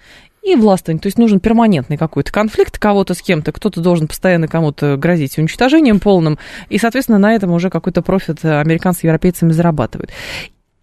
и 0.46 0.56
властвование. 0.56 1.02
То 1.02 1.08
есть 1.08 1.18
нужен 1.18 1.40
перманентный 1.40 1.98
какой-то 1.98 2.32
конфликт 2.32 2.78
кого-то 2.78 3.16
с 3.16 3.22
кем-то, 3.22 3.52
кто-то 3.52 3.82
должен 3.82 4.08
постоянно 4.08 4.48
кому-то 4.48 4.96
грозить 4.96 5.38
уничтожением 5.38 6.00
полным, 6.00 6.38
и, 6.70 6.78
соответственно, 6.78 7.18
на 7.18 7.34
этом 7.34 7.52
уже 7.52 7.70
какой-то 7.70 8.02
профит 8.02 8.46
американцы 8.46 9.02
с 9.02 9.04
европейцами 9.04 9.52
зарабатывают. 9.52 10.12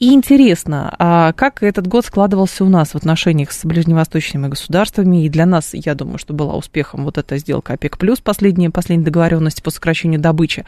И 0.00 0.14
интересно, 0.14 0.92
а 0.98 1.32
как 1.32 1.62
этот 1.62 1.86
год 1.86 2.04
складывался 2.04 2.64
у 2.64 2.68
нас 2.68 2.88
в 2.90 2.96
отношениях 2.96 3.52
с 3.52 3.64
ближневосточными 3.64 4.48
государствами? 4.48 5.24
И 5.24 5.28
для 5.28 5.46
нас, 5.46 5.74
я 5.74 5.94
думаю, 5.94 6.18
что 6.18 6.34
была 6.34 6.56
успехом 6.56 7.04
вот 7.04 7.18
эта 7.18 7.38
сделка 7.38 7.74
ОПЕК+, 7.74 7.98
плюс 7.98 8.18
последняя, 8.18 8.68
последняя 8.70 9.04
договоренность 9.04 9.62
по 9.62 9.70
сокращению 9.70 10.18
добычи. 10.18 10.64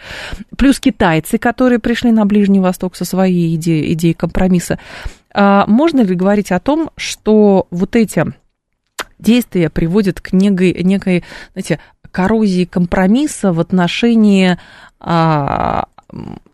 Плюс 0.57 0.79
китайцы, 0.79 1.39
которые 1.39 1.81
пришли 1.81 2.13
на 2.13 2.27
Ближний 2.27 2.61
Восток 2.61 2.95
со 2.95 3.05
своей 3.05 3.57
идеей, 3.57 3.95
идеей 3.95 4.15
компромисса. 4.15 4.79
А 5.33 5.67
можно 5.67 6.03
ли 6.03 6.15
говорить 6.15 6.53
о 6.53 6.61
том, 6.61 6.91
что 6.97 7.67
вот 7.73 7.97
эти 7.97 8.25
действия 9.25 9.71
приводят 9.71 10.21
к 10.21 10.33
некой, 10.33 10.73
некой 10.83 11.25
знаете, 11.53 11.81
коррозии 12.11 12.65
компромисса 12.65 13.53
в 13.53 13.59
отношении 13.59 14.57
а, 15.01 15.87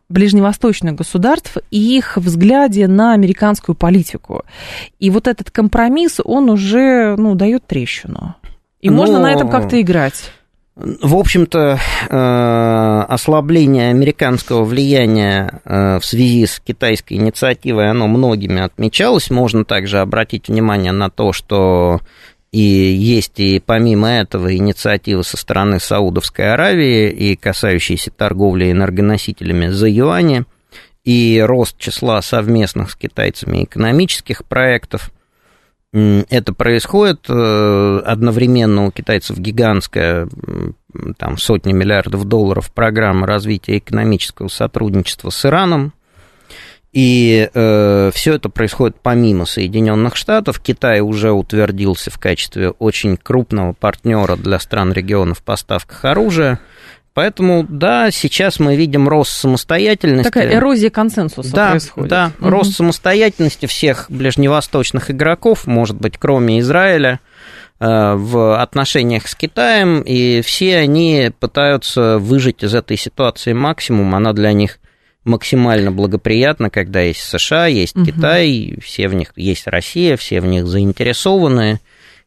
ближневосточных 0.08 0.94
государств 0.94 1.58
и 1.70 1.98
их 1.98 2.16
взгляде 2.16 2.88
на 2.88 3.12
американскую 3.12 3.76
политику. 3.76 4.42
И 4.98 5.10
вот 5.10 5.28
этот 5.28 5.50
компромисс, 5.50 6.18
он 6.22 6.50
уже, 6.50 7.14
ну, 7.16 7.34
дает 7.34 7.66
трещину. 7.66 8.34
И 8.80 8.90
Но... 8.90 8.96
можно 8.96 9.20
на 9.20 9.32
этом 9.32 9.48
как-то 9.48 9.80
играть. 9.80 10.32
В 10.76 11.16
общем-то, 11.16 11.78
э, 12.08 13.04
ослабление 13.08 13.90
американского 13.90 14.64
влияния 14.64 15.60
э, 15.64 15.98
в 15.98 16.04
связи 16.04 16.46
с 16.46 16.58
китайской 16.58 17.14
инициативой, 17.14 17.90
оно 17.90 18.08
многими 18.08 18.62
отмечалось. 18.62 19.30
Можно 19.30 19.64
также 19.64 19.98
обратить 19.98 20.48
внимание 20.48 20.92
на 20.92 21.10
то, 21.10 21.32
что 21.32 22.00
и 22.52 22.60
есть 22.60 23.38
и 23.38 23.60
помимо 23.64 24.08
этого 24.08 24.54
инициативы 24.56 25.22
со 25.22 25.36
стороны 25.36 25.78
Саудовской 25.78 26.52
Аравии 26.52 27.10
и 27.10 27.36
касающиеся 27.36 28.10
торговли 28.10 28.72
энергоносителями 28.72 29.68
за 29.68 29.88
юани, 29.88 30.44
и 31.04 31.42
рост 31.44 31.78
числа 31.78 32.20
совместных 32.22 32.90
с 32.90 32.96
китайцами 32.96 33.64
экономических 33.64 34.44
проектов. 34.44 35.10
Это 35.92 36.52
происходит 36.52 37.26
э, 37.28 38.02
одновременно 38.04 38.86
у 38.86 38.92
китайцев 38.92 39.38
гигантская, 39.38 40.28
там 41.16 41.36
сотни 41.36 41.72
миллиардов 41.72 42.26
долларов 42.26 42.70
программа 42.72 43.26
развития 43.26 43.78
экономического 43.78 44.48
сотрудничества 44.48 45.30
с 45.30 45.44
Ираном, 45.44 45.92
и 46.92 47.48
э, 47.52 48.10
все 48.12 48.34
это 48.34 48.48
происходит 48.48 48.96
помимо 49.00 49.46
Соединенных 49.46 50.16
Штатов. 50.16 50.58
Китай 50.60 51.00
уже 51.00 51.30
утвердился 51.30 52.10
в 52.10 52.18
качестве 52.18 52.70
очень 52.70 53.16
крупного 53.16 53.74
партнера 53.74 54.36
для 54.36 54.58
стран 54.58 54.92
регионов 54.92 55.38
в 55.38 55.42
поставках 55.42 56.04
оружия. 56.04 56.58
Поэтому, 57.14 57.64
да, 57.68 58.10
сейчас 58.10 58.60
мы 58.60 58.76
видим 58.76 59.08
рост 59.08 59.32
самостоятельности. 59.32 60.30
Такая 60.30 60.54
эрозия 60.54 60.90
консенсуса 60.90 61.52
да, 61.52 61.70
происходит. 61.70 62.10
Да, 62.10 62.32
угу. 62.40 62.50
рост 62.50 62.74
самостоятельности 62.74 63.66
всех 63.66 64.06
ближневосточных 64.08 65.10
игроков, 65.10 65.66
может 65.66 65.96
быть, 65.96 66.18
кроме 66.18 66.60
Израиля, 66.60 67.20
э, 67.78 68.14
в 68.14 68.60
отношениях 68.60 69.28
с 69.28 69.34
Китаем, 69.34 70.02
и 70.02 70.40
все 70.42 70.78
они 70.78 71.30
пытаются 71.38 72.18
выжить 72.18 72.62
из 72.64 72.74
этой 72.74 72.96
ситуации 72.96 73.52
максимум, 73.52 74.14
она 74.14 74.32
для 74.32 74.52
них 74.52 74.78
максимально 75.30 75.92
благоприятно, 75.92 76.70
когда 76.70 77.00
есть 77.00 77.20
США, 77.20 77.66
есть 77.66 77.96
угу. 77.96 78.04
Китай, 78.04 78.78
все 78.82 79.08
в 79.08 79.14
них 79.14 79.32
есть 79.36 79.66
Россия, 79.66 80.16
все 80.16 80.40
в 80.40 80.46
них 80.46 80.66
заинтересованы 80.66 81.80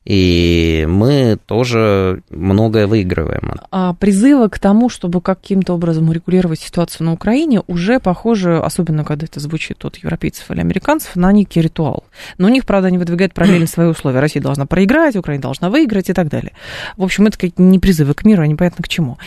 и 0.06 0.86
мы 0.88 1.38
тоже 1.46 2.24
многое 2.30 2.88
выигрываем. 2.88 3.54
А 3.72 3.94
призывы 3.94 4.50
к 4.50 4.60
тому, 4.60 4.89
чтобы 4.89 5.22
каким-то 5.22 5.74
образом 5.74 6.10
урегулировать 6.10 6.60
ситуацию 6.60 7.06
на 7.06 7.13
Украине, 7.13 7.62
уже 7.68 8.00
похоже, 8.00 8.58
особенно 8.58 9.06
когда 9.06 9.26
это 9.26 9.39
звучит 9.39 9.84
от 9.86 9.98
европейцев 9.98 10.52
или 10.52 10.60
американцев, 10.60 11.16
на 11.16 11.32
некий 11.32 11.62
ритуал. 11.62 12.04
Но 12.38 12.48
у 12.48 12.50
них, 12.50 12.66
правда, 12.66 12.89
они 12.89 12.98
выдвигают 12.98 13.34
параллельно 13.34 13.68
свои 13.68 13.88
условия. 13.88 14.20
Россия 14.20 14.44
должна 14.44 14.66
проиграть, 14.66 15.16
Украина 15.16 15.42
должна 15.42 15.70
выиграть 15.70 16.10
и 16.10 16.13
так 16.13 16.28
далее. 16.28 16.52
В 16.98 17.04
общем, 17.04 17.28
это 17.28 17.38
не 17.58 17.80
призывы 17.80 18.13
к 18.13 18.26
миру, 18.26 18.42
а 18.42 18.48
непонятно 18.48 18.84
к 18.84 18.89
чему. 18.89 19.18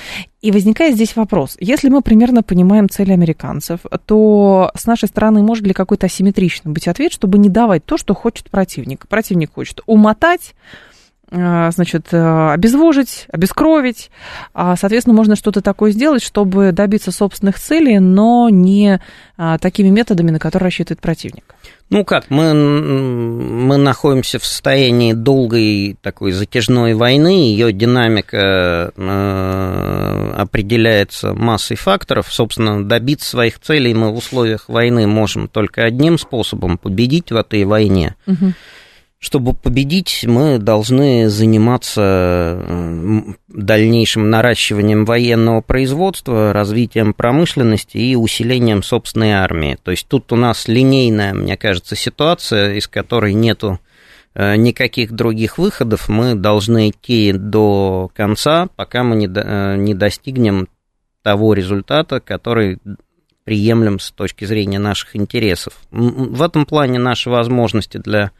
И 0.42 0.50
возникает 0.50 0.94
здесь 0.94 1.16
вопрос. 1.16 1.56
Если 1.60 1.88
мы 1.88 2.02
примерно 2.02 2.42
понимаем 2.42 2.88
цели 2.88 3.12
американцев, 3.12 3.80
то 4.04 4.70
с 4.74 4.86
нашей 4.86 5.08
стороны 5.08 5.42
может 5.42 5.66
ли 5.66 5.72
какой-то 5.72 6.06
асимметричный 6.06 6.72
быть 6.72 6.88
ответ, 6.88 7.12
чтобы 7.12 7.38
не 7.38 7.48
давать 7.48 7.84
то, 7.84 7.96
что 7.96 8.14
хочет 8.14 8.50
противник? 8.50 9.08
Противник 9.08 9.54
хочет 9.54 9.80
умотать 9.86 10.54
значит, 11.30 12.08
э, 12.12 12.52
обезвожить, 12.52 13.26
обескровить. 13.32 14.10
А, 14.54 14.76
соответственно, 14.76 15.16
можно 15.16 15.34
что-то 15.34 15.60
такое 15.60 15.90
сделать, 15.90 16.22
чтобы 16.22 16.70
добиться 16.72 17.10
собственных 17.10 17.58
целей, 17.58 17.98
но 17.98 18.48
не 18.48 19.00
а, 19.36 19.58
такими 19.58 19.88
методами, 19.88 20.30
на 20.30 20.38
которые 20.38 20.66
рассчитывает 20.66 21.00
противник. 21.00 21.44
Ну 21.88 22.04
как, 22.04 22.30
мы, 22.30 22.52
мы 22.52 23.76
находимся 23.76 24.40
в 24.40 24.44
состоянии 24.44 25.12
долгой 25.12 25.96
такой 26.02 26.32
затяжной 26.32 26.94
войны, 26.94 27.28
ее 27.28 27.72
динамика 27.72 28.92
э, 28.96 30.32
определяется 30.36 31.32
массой 31.32 31.76
факторов. 31.76 32.26
Собственно, 32.32 32.84
добиться 32.84 33.30
своих 33.30 33.60
целей 33.60 33.94
мы 33.94 34.10
в 34.10 34.16
условиях 34.16 34.68
войны 34.68 35.06
можем 35.06 35.46
только 35.46 35.84
одним 35.84 36.18
способом 36.18 36.76
победить 36.76 37.30
в 37.30 37.36
этой 37.36 37.64
войне. 37.64 38.16
Угу. 38.26 38.52
Чтобы 39.26 39.54
победить, 39.54 40.24
мы 40.24 40.58
должны 40.58 41.28
заниматься 41.28 42.62
дальнейшим 43.48 44.30
наращиванием 44.30 45.04
военного 45.04 45.62
производства, 45.62 46.52
развитием 46.52 47.12
промышленности 47.12 47.96
и 47.96 48.14
усилением 48.14 48.84
собственной 48.84 49.32
армии. 49.32 49.78
То 49.82 49.90
есть 49.90 50.06
тут 50.06 50.32
у 50.32 50.36
нас 50.36 50.68
линейная, 50.68 51.34
мне 51.34 51.56
кажется, 51.56 51.96
ситуация, 51.96 52.74
из 52.74 52.86
которой 52.86 53.34
нету 53.34 53.80
э, 54.36 54.54
никаких 54.54 55.10
других 55.10 55.58
выходов. 55.58 56.08
Мы 56.08 56.36
должны 56.36 56.90
идти 56.90 57.32
до 57.32 58.08
конца, 58.14 58.68
пока 58.76 59.02
мы 59.02 59.16
не, 59.16 59.26
э, 59.26 59.74
не 59.76 59.94
достигнем 59.94 60.68
того 61.24 61.52
результата, 61.52 62.20
который 62.20 62.78
приемлем 63.42 63.98
с 63.98 64.12
точки 64.12 64.44
зрения 64.44 64.78
наших 64.78 65.16
интересов. 65.16 65.74
В 65.90 66.42
этом 66.42 66.64
плане 66.64 67.00
наши 67.00 67.28
возможности 67.28 67.98
для 67.98 68.30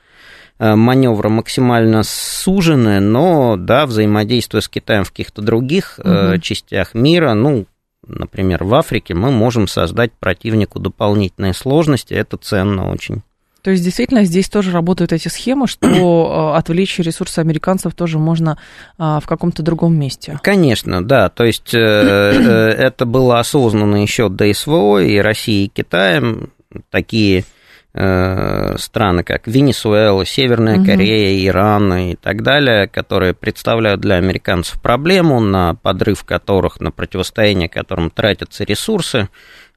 маневра 0.59 1.29
максимально 1.29 2.03
сужены, 2.03 3.01
но, 3.01 3.57
да, 3.57 3.87
взаимодействуя 3.87 4.61
с 4.61 4.69
Китаем 4.69 5.05
в 5.05 5.11
каких-то 5.11 5.43
других 5.43 5.99
угу. 5.99 6.39
частях 6.41 6.95
мира, 6.95 7.35
ну, 7.35 7.67
например, 8.07 8.65
в 8.65 8.75
Африке, 8.75 9.15
мы 9.15 9.31
можем 9.31 9.69
создать 9.69 10.13
противнику 10.13 10.79
дополнительные 10.79 11.55
сложности, 11.55 12.15
это 12.15 12.37
ценно 12.37 12.91
очень. 12.91 13.23
То 13.63 13.73
есть, 13.73 13.83
действительно, 13.83 14.25
здесь 14.25 14.49
тоже 14.49 14.71
работают 14.71 15.13
эти 15.13 15.27
схемы, 15.27 15.67
что 15.67 15.89
э, 16.55 16.59
отвлечь 16.59 16.99
ресурсы 17.01 17.41
американцев 17.41 17.95
тоже 17.95 18.19
можно 18.19 18.59
в 18.97 19.25
каком-то 19.27 19.63
другом 19.63 19.99
месте. 19.99 20.39
Конечно, 20.43 21.05
да. 21.05 21.29
То 21.29 21.45
есть, 21.45 21.75
это 21.75 23.05
было 23.05 23.41
осознанно 23.41 24.01
еще 24.03 24.29
до 24.29 24.53
СВО 24.55 25.03
и 25.03 25.19
России, 25.19 25.65
и 25.65 25.69
Китаем. 25.69 26.51
Такие 26.91 27.41
Э, 27.41 27.56
страны, 27.97 29.23
как 29.25 29.47
Венесуэла, 29.47 30.27
Северная 30.27 30.77
угу. 30.77 30.87
Корея, 30.87 31.47
Иран 31.47 31.95
и 31.95 32.15
так 32.15 32.43
далее, 32.43 32.89
которые 32.89 33.33
представляют 33.33 34.01
для 34.01 34.17
американцев 34.17 34.81
проблему, 34.83 35.41
на 35.41 35.75
подрыв 35.75 36.25
которых, 36.25 36.81
на 36.81 36.91
противостояние 36.91 37.69
которым 37.69 38.11
тратятся 38.11 38.65
ресурсы, 38.65 39.29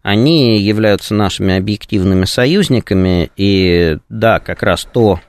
они 0.02 0.60
являются 0.60 1.14
нашими 1.14 1.58
объективными 1.58 2.26
союзниками, 2.26 3.32
и 3.36 3.98
да, 4.10 4.40
как 4.40 4.64
раз 4.64 4.86
то, 4.86 5.20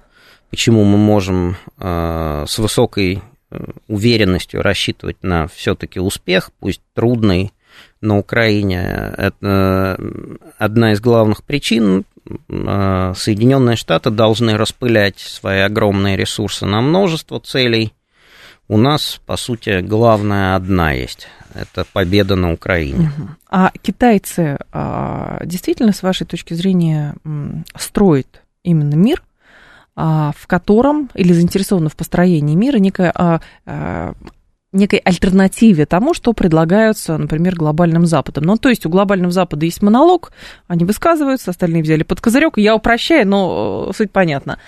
почему 0.50 0.84
мы 0.84 0.96
можем 0.96 1.56
э, 1.78 2.44
с 2.48 2.58
высокой 2.58 3.22
э, 3.50 3.64
уверенностью 3.88 4.62
рассчитывать 4.62 5.22
на 5.22 5.48
все-таки 5.48 6.00
успех, 6.00 6.50
пусть 6.60 6.82
трудный, 6.94 7.52
на 8.00 8.18
Украине. 8.18 9.14
Это 9.16 9.98
одна 10.58 10.92
из 10.92 11.00
главных 11.00 11.44
причин 11.44 12.04
Соединенные 12.48 13.76
Штаты 13.76 14.10
должны 14.10 14.56
распылять 14.56 15.18
свои 15.18 15.60
огромные 15.60 16.16
ресурсы 16.16 16.66
на 16.66 16.80
множество 16.80 17.40
целей. 17.40 17.92
У 18.68 18.76
нас, 18.76 19.20
по 19.26 19.36
сути, 19.36 19.80
главная 19.80 20.54
одна 20.54 20.92
есть. 20.92 21.28
Это 21.54 21.84
победа 21.92 22.36
на 22.36 22.52
Украине. 22.52 23.10
А 23.48 23.72
китайцы 23.82 24.58
а, 24.72 25.40
действительно, 25.44 25.92
с 25.92 26.02
вашей 26.02 26.26
точки 26.26 26.54
зрения, 26.54 27.16
строят 27.76 28.42
именно 28.62 28.94
мир, 28.94 29.22
а, 29.96 30.32
в 30.36 30.46
котором, 30.46 31.10
или 31.14 31.32
заинтересованы 31.32 31.88
в 31.88 31.96
построении 31.96 32.54
мира, 32.54 32.78
некая 32.78 33.12
некой 34.72 35.00
альтернативе 35.00 35.86
тому, 35.86 36.14
что 36.14 36.32
предлагаются, 36.32 37.18
например, 37.18 37.56
глобальным 37.56 38.06
Западом. 38.06 38.44
Ну, 38.44 38.56
то 38.56 38.68
есть 38.68 38.86
у 38.86 38.88
глобального 38.88 39.32
Запада 39.32 39.64
есть 39.64 39.82
монолог, 39.82 40.32
они 40.68 40.84
высказываются, 40.84 41.50
остальные 41.50 41.82
взяли 41.82 42.02
под 42.02 42.20
козырек. 42.20 42.56
Я 42.56 42.76
упрощаю, 42.76 43.26
но 43.26 43.88
э, 43.90 43.96
суть 43.96 44.12
понятна. 44.12 44.58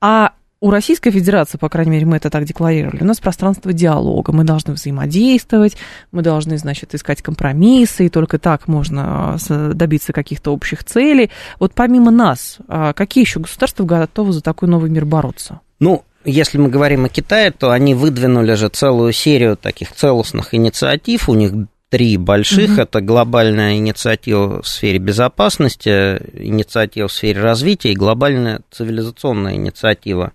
А 0.00 0.32
у 0.60 0.70
Российской 0.70 1.10
Федерации, 1.10 1.58
по 1.58 1.68
крайней 1.68 1.90
мере, 1.90 2.06
мы 2.06 2.16
это 2.16 2.30
так 2.30 2.44
декларировали, 2.44 3.02
у 3.02 3.04
нас 3.04 3.20
пространство 3.20 3.74
диалога, 3.74 4.32
мы 4.32 4.44
должны 4.44 4.72
взаимодействовать, 4.72 5.76
мы 6.10 6.22
должны, 6.22 6.56
значит, 6.56 6.94
искать 6.94 7.20
компромиссы, 7.20 8.06
и 8.06 8.08
только 8.08 8.38
так 8.38 8.66
можно 8.66 9.36
э, 9.46 9.72
добиться 9.74 10.14
каких-то 10.14 10.54
общих 10.54 10.82
целей. 10.82 11.30
Вот 11.58 11.74
помимо 11.74 12.10
нас, 12.10 12.58
а 12.66 12.94
какие 12.94 13.24
еще 13.24 13.40
государства 13.40 13.84
готовы 13.84 14.32
за 14.32 14.40
такой 14.40 14.68
новый 14.68 14.88
мир 14.88 15.04
бороться? 15.04 15.60
Ну, 15.80 16.04
если 16.24 16.58
мы 16.58 16.68
говорим 16.68 17.04
о 17.04 17.08
Китае, 17.08 17.50
то 17.50 17.70
они 17.70 17.94
выдвинули 17.94 18.54
же 18.54 18.68
целую 18.68 19.12
серию 19.12 19.56
таких 19.56 19.92
целостных 19.92 20.54
инициатив. 20.54 21.28
У 21.28 21.34
них 21.34 21.52
три 21.90 22.16
больших. 22.16 22.72
Угу. 22.72 22.80
Это 22.80 23.00
глобальная 23.00 23.76
инициатива 23.76 24.62
в 24.62 24.66
сфере 24.66 24.98
безопасности, 24.98 26.20
инициатива 26.32 27.08
в 27.08 27.12
сфере 27.12 27.40
развития 27.40 27.92
и 27.92 27.96
глобальная 27.96 28.62
цивилизационная 28.70 29.54
инициатива. 29.54 30.32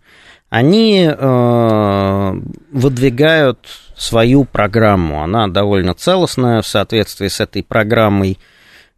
Они 0.50 1.06
э, 1.06 2.34
выдвигают 2.72 3.60
свою 3.98 4.46
программу. 4.46 5.22
Она 5.22 5.48
довольно 5.48 5.94
целостная. 5.94 6.62
В 6.62 6.68
соответствии 6.68 7.28
с 7.28 7.40
этой 7.40 7.62
программой 7.62 8.40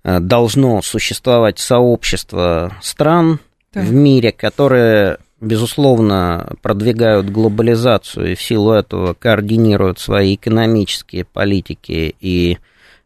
э, 0.03 0.19
должно 0.19 0.81
существовать 0.81 1.57
сообщество 1.57 2.73
стран 2.81 3.39
так. 3.73 3.83
в 3.83 3.91
мире, 3.91 4.31
которые 4.31 5.17
безусловно, 5.41 6.53
продвигают 6.61 7.29
глобализацию 7.29 8.31
и 8.31 8.35
в 8.35 8.41
силу 8.41 8.71
этого 8.71 9.13
координируют 9.13 9.99
свои 9.99 10.35
экономические 10.35 11.25
политики 11.25 12.15
и 12.19 12.57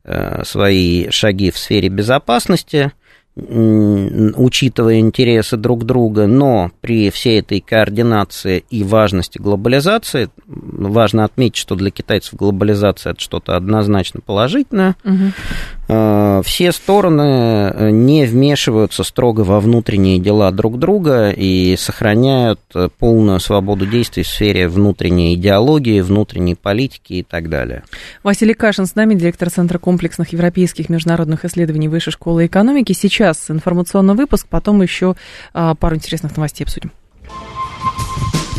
э, 0.04 0.44
свои 0.44 1.10
шаги 1.10 1.50
в 1.50 1.58
сфере 1.58 1.90
безопасности– 1.90 2.92
учитывая 3.38 5.00
интересы 5.00 5.58
друг 5.58 5.84
друга, 5.84 6.26
но 6.26 6.72
при 6.80 7.10
всей 7.10 7.40
этой 7.40 7.60
координации 7.60 8.64
и 8.70 8.84
важности 8.84 9.40
глобализации, 9.40 10.30
важно 10.48 11.26
отметить, 11.26 11.58
что 11.58 11.76
для 11.76 11.92
китайцев 11.92 12.36
глобализация 12.36 13.12
это 13.12 13.20
что-то 13.20 13.58
однозначно 13.58 14.22
положительное, 14.22 14.96
угу. 15.04 16.44
все 16.44 16.72
стороны 16.72 17.22
э, 17.22 17.90
не 17.90 18.26
вмешиваются 18.26 19.04
строго 19.04 19.42
во 19.42 19.60
внутренние 19.60 20.20
дела 20.20 20.50
друг 20.52 20.80
друга 20.80 21.30
и 21.30 21.76
сохраняют 21.78 22.62
э, 22.74 22.88
полную 22.98 23.42
свободу 23.42 23.86
действий 23.86 24.24
в 24.24 24.28
сфере 24.28 24.70
внутренней 24.70 25.36
идеологии, 25.36 26.00
внутренней 26.00 26.56
политики 26.56 27.14
и 27.14 27.24
так 27.24 27.50
далее. 27.50 27.84
Василий 28.24 28.54
Кашин 28.54 28.86
с 28.86 28.96
нами, 28.96 29.16
директор 29.16 29.50
Центра 29.50 29.78
комплексных 29.78 30.32
европейских 30.32 30.88
международных 30.88 31.44
исследований 31.44 31.90
Высшей 31.90 32.14
школы 32.14 32.46
экономики. 32.46 32.94
Сейчас 32.94 33.25
сейчас 33.26 33.50
информационный 33.50 34.14
выпуск, 34.14 34.48
потом 34.50 34.82
еще 34.82 35.16
а, 35.54 35.74
пару 35.76 35.96
интересных 35.96 36.36
новостей 36.36 36.66
обсудим. 36.66 36.92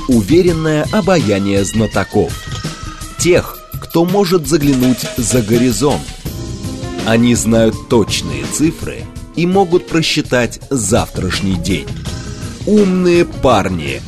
Уверенное 0.08 0.86
обаяние 0.92 1.64
знатоков. 1.64 2.32
Тех, 3.18 3.58
кто 3.80 4.04
может 4.04 4.46
заглянуть 4.46 5.06
за 5.16 5.42
горизонт. 5.42 6.02
Они 7.06 7.34
знают 7.34 7.88
точные 7.88 8.44
цифры 8.44 9.02
и 9.36 9.46
могут 9.46 9.86
просчитать 9.86 10.60
завтрашний 10.70 11.54
день. 11.54 11.88
Умные 12.66 13.24
парни. 13.24 14.00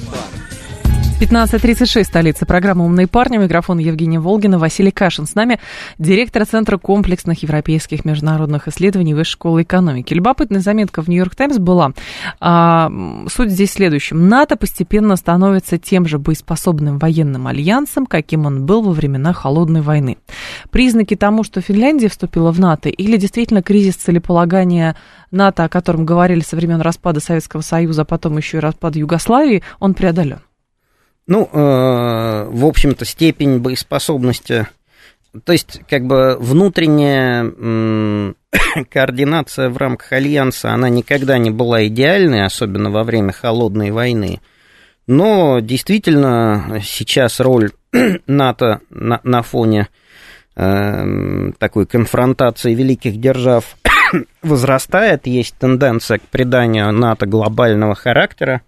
15.36, 1.20 2.04
столица. 2.04 2.46
Программа 2.46 2.84
«Умные 2.84 3.08
парни». 3.08 3.38
Микрофон 3.38 3.78
Евгения 3.78 4.20
Волгина, 4.20 4.56
Василий 4.56 4.92
Кашин. 4.92 5.26
С 5.26 5.34
нами 5.34 5.58
директор 5.98 6.46
Центра 6.46 6.78
комплексных 6.78 7.42
европейских 7.42 8.04
международных 8.04 8.68
исследований 8.68 9.14
Высшей 9.14 9.32
школы 9.32 9.62
экономики. 9.62 10.14
Любопытная 10.14 10.60
заметка 10.60 11.02
в 11.02 11.08
«Нью-Йорк 11.08 11.34
Таймс» 11.34 11.58
была. 11.58 11.90
А, 12.38 12.88
суть 13.28 13.50
здесь 13.50 13.70
в 13.70 13.72
следующем. 13.72 14.28
НАТО 14.28 14.54
постепенно 14.54 15.16
становится 15.16 15.76
тем 15.76 16.06
же 16.06 16.20
боеспособным 16.20 16.98
военным 16.98 17.48
альянсом, 17.48 18.06
каким 18.06 18.46
он 18.46 18.64
был 18.64 18.82
во 18.82 18.92
времена 18.92 19.32
Холодной 19.32 19.80
войны. 19.80 20.18
Признаки 20.70 21.16
тому, 21.16 21.42
что 21.42 21.60
Финляндия 21.60 22.08
вступила 22.08 22.52
в 22.52 22.60
НАТО, 22.60 22.90
или 22.90 23.16
действительно 23.16 23.64
кризис 23.64 23.96
целеполагания 23.96 24.94
НАТО, 25.32 25.64
о 25.64 25.68
котором 25.68 26.06
говорили 26.06 26.42
со 26.42 26.54
времен 26.54 26.80
распада 26.80 27.18
Советского 27.18 27.62
Союза, 27.62 28.02
а 28.02 28.04
потом 28.04 28.36
еще 28.36 28.58
и 28.58 28.60
распада 28.60 29.00
Югославии, 29.00 29.64
он 29.80 29.94
преодолен? 29.94 30.38
Ну, 31.28 31.48
э, 31.52 32.48
в 32.50 32.64
общем-то, 32.64 33.04
степень 33.04 33.58
боеспособности, 33.58 34.66
то 35.44 35.52
есть, 35.52 35.82
как 35.88 36.06
бы 36.06 36.38
внутренняя 36.40 37.44
координация 38.90 39.68
в 39.68 39.76
рамках 39.76 40.12
альянса, 40.12 40.72
она 40.72 40.88
никогда 40.88 41.36
не 41.36 41.50
была 41.50 41.86
идеальной, 41.86 42.46
особенно 42.46 42.90
во 42.90 43.04
время 43.04 43.32
холодной 43.32 43.90
войны. 43.90 44.40
Но 45.06 45.60
действительно 45.60 46.80
сейчас 46.82 47.40
роль 47.40 47.72
НАТО 48.26 48.80
на, 48.88 49.20
на 49.22 49.42
фоне 49.42 49.88
э, 50.56 51.52
такой 51.58 51.84
конфронтации 51.84 52.72
великих 52.72 53.20
держав 53.20 53.76
возрастает, 54.42 55.26
есть 55.26 55.56
тенденция 55.58 56.20
к 56.20 56.22
приданию 56.22 56.90
НАТО 56.90 57.26
глобального 57.26 57.94
характера. 57.94 58.62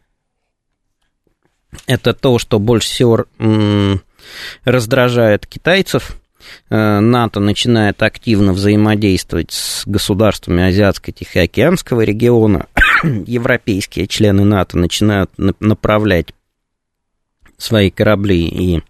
Это 1.87 2.15
то, 2.15 2.39
что 2.39 2.59
больше 2.59 2.89
всего 2.89 3.27
раздражает 4.65 5.47
китайцев. 5.47 6.17
Э, 6.71 7.01
НАТО 7.01 7.41
начинает 7.41 8.03
активно 8.03 8.53
взаимодействовать 8.53 9.53
с 9.53 9.87
государствами 9.87 10.63
Азиатско-Тихоокеанского 10.63 12.01
региона. 12.03 12.67
Европейские 13.03 14.07
члены 14.07 14.45
НАТО 14.45 14.79
начинают 14.79 15.31
направлять 15.37 16.35
свои 17.59 17.91
корабли 17.91 18.47
и 18.47 18.83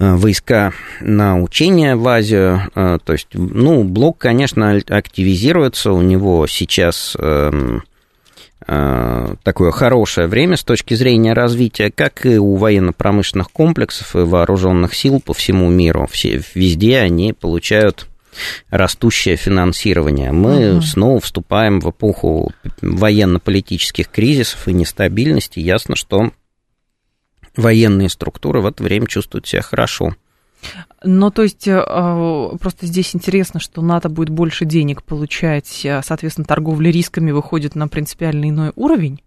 Э, 0.00 0.14
войска 0.14 0.72
на 1.02 1.38
учения 1.38 1.94
в 1.94 2.08
Азию. 2.08 2.70
Э, 2.74 2.98
то 3.04 3.12
есть, 3.12 3.28
ну, 3.34 3.84
блок, 3.84 4.16
конечно, 4.16 4.80
активизируется. 4.88 5.92
У 5.92 6.00
него 6.00 6.46
сейчас 6.46 7.14
эм, 7.18 7.84
такое 9.42 9.72
хорошее 9.72 10.28
время 10.28 10.56
с 10.56 10.62
точки 10.62 10.94
зрения 10.94 11.32
развития, 11.32 11.90
как 11.90 12.24
и 12.24 12.38
у 12.38 12.54
военно-промышленных 12.54 13.50
комплексов 13.50 14.14
и 14.14 14.20
вооруженных 14.20 14.94
сил 14.94 15.20
по 15.20 15.34
всему 15.34 15.68
миру. 15.68 16.06
Все, 16.10 16.40
везде 16.54 16.98
они 16.98 17.32
получают 17.32 18.06
растущее 18.70 19.36
финансирование. 19.36 20.30
Мы 20.30 20.74
угу. 20.74 20.82
снова 20.82 21.20
вступаем 21.20 21.80
в 21.80 21.90
эпоху 21.90 22.52
военно-политических 22.80 24.08
кризисов 24.08 24.68
и 24.68 24.72
нестабильности. 24.72 25.58
Ясно, 25.58 25.96
что 25.96 26.30
военные 27.56 28.08
структуры 28.08 28.60
в 28.60 28.66
это 28.66 28.84
время 28.84 29.06
чувствуют 29.06 29.48
себя 29.48 29.62
хорошо. 29.62 30.14
Ну, 31.02 31.30
то 31.30 31.42
есть, 31.42 31.66
э, 31.66 31.82
просто 32.60 32.86
здесь 32.86 33.14
интересно, 33.14 33.60
что 33.60 33.82
НАТО 33.82 34.08
будет 34.08 34.28
больше 34.28 34.64
денег 34.64 35.02
получать, 35.02 35.84
э, 35.84 36.02
соответственно, 36.04 36.44
торговля 36.44 36.90
рисками 36.90 37.30
выходит 37.30 37.74
на 37.74 37.88
принципиально 37.88 38.50
иной 38.50 38.72
уровень? 38.76 39.20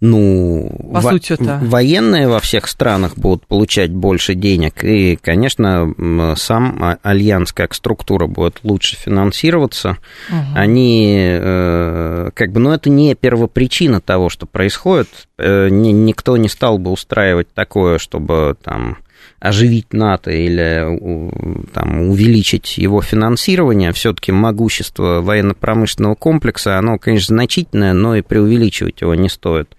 Ну, 0.00 0.70
по 0.94 1.00
во- 1.00 1.10
сути 1.10 1.32
это. 1.32 1.58
военные 1.62 2.28
во 2.28 2.40
всех 2.40 2.68
странах 2.68 3.18
будут 3.18 3.46
получать 3.46 3.90
больше 3.92 4.34
денег, 4.34 4.82
и, 4.82 5.16
конечно, 5.16 5.92
сам 6.36 6.82
а, 6.82 6.98
альянс 7.02 7.52
как 7.52 7.74
структура 7.74 8.26
будет 8.26 8.60
лучше 8.62 8.96
финансироваться. 8.96 9.98
Угу. 10.30 10.38
Они, 10.54 11.18
э, 11.18 12.30
как 12.34 12.52
бы, 12.52 12.60
ну, 12.60 12.70
это 12.70 12.88
не 12.88 13.14
первопричина 13.14 14.00
того, 14.00 14.30
что 14.30 14.46
происходит. 14.46 15.08
Никто 15.36 16.36
не 16.36 16.48
стал 16.48 16.78
бы 16.78 16.90
устраивать 16.90 17.52
такое, 17.52 17.98
чтобы 17.98 18.56
там 18.62 18.98
оживить 19.40 19.92
НАТО 19.92 20.30
или 20.30 21.66
там, 21.72 22.08
увеличить 22.08 22.78
его 22.78 23.00
финансирование, 23.02 23.92
все-таки 23.92 24.32
могущество 24.32 25.20
военно-промышленного 25.20 26.14
комплекса, 26.14 26.78
оно, 26.78 26.98
конечно, 26.98 27.36
значительное, 27.36 27.92
но 27.92 28.16
и 28.16 28.22
преувеличивать 28.22 29.00
его 29.00 29.14
не 29.14 29.28
стоит. 29.28 29.76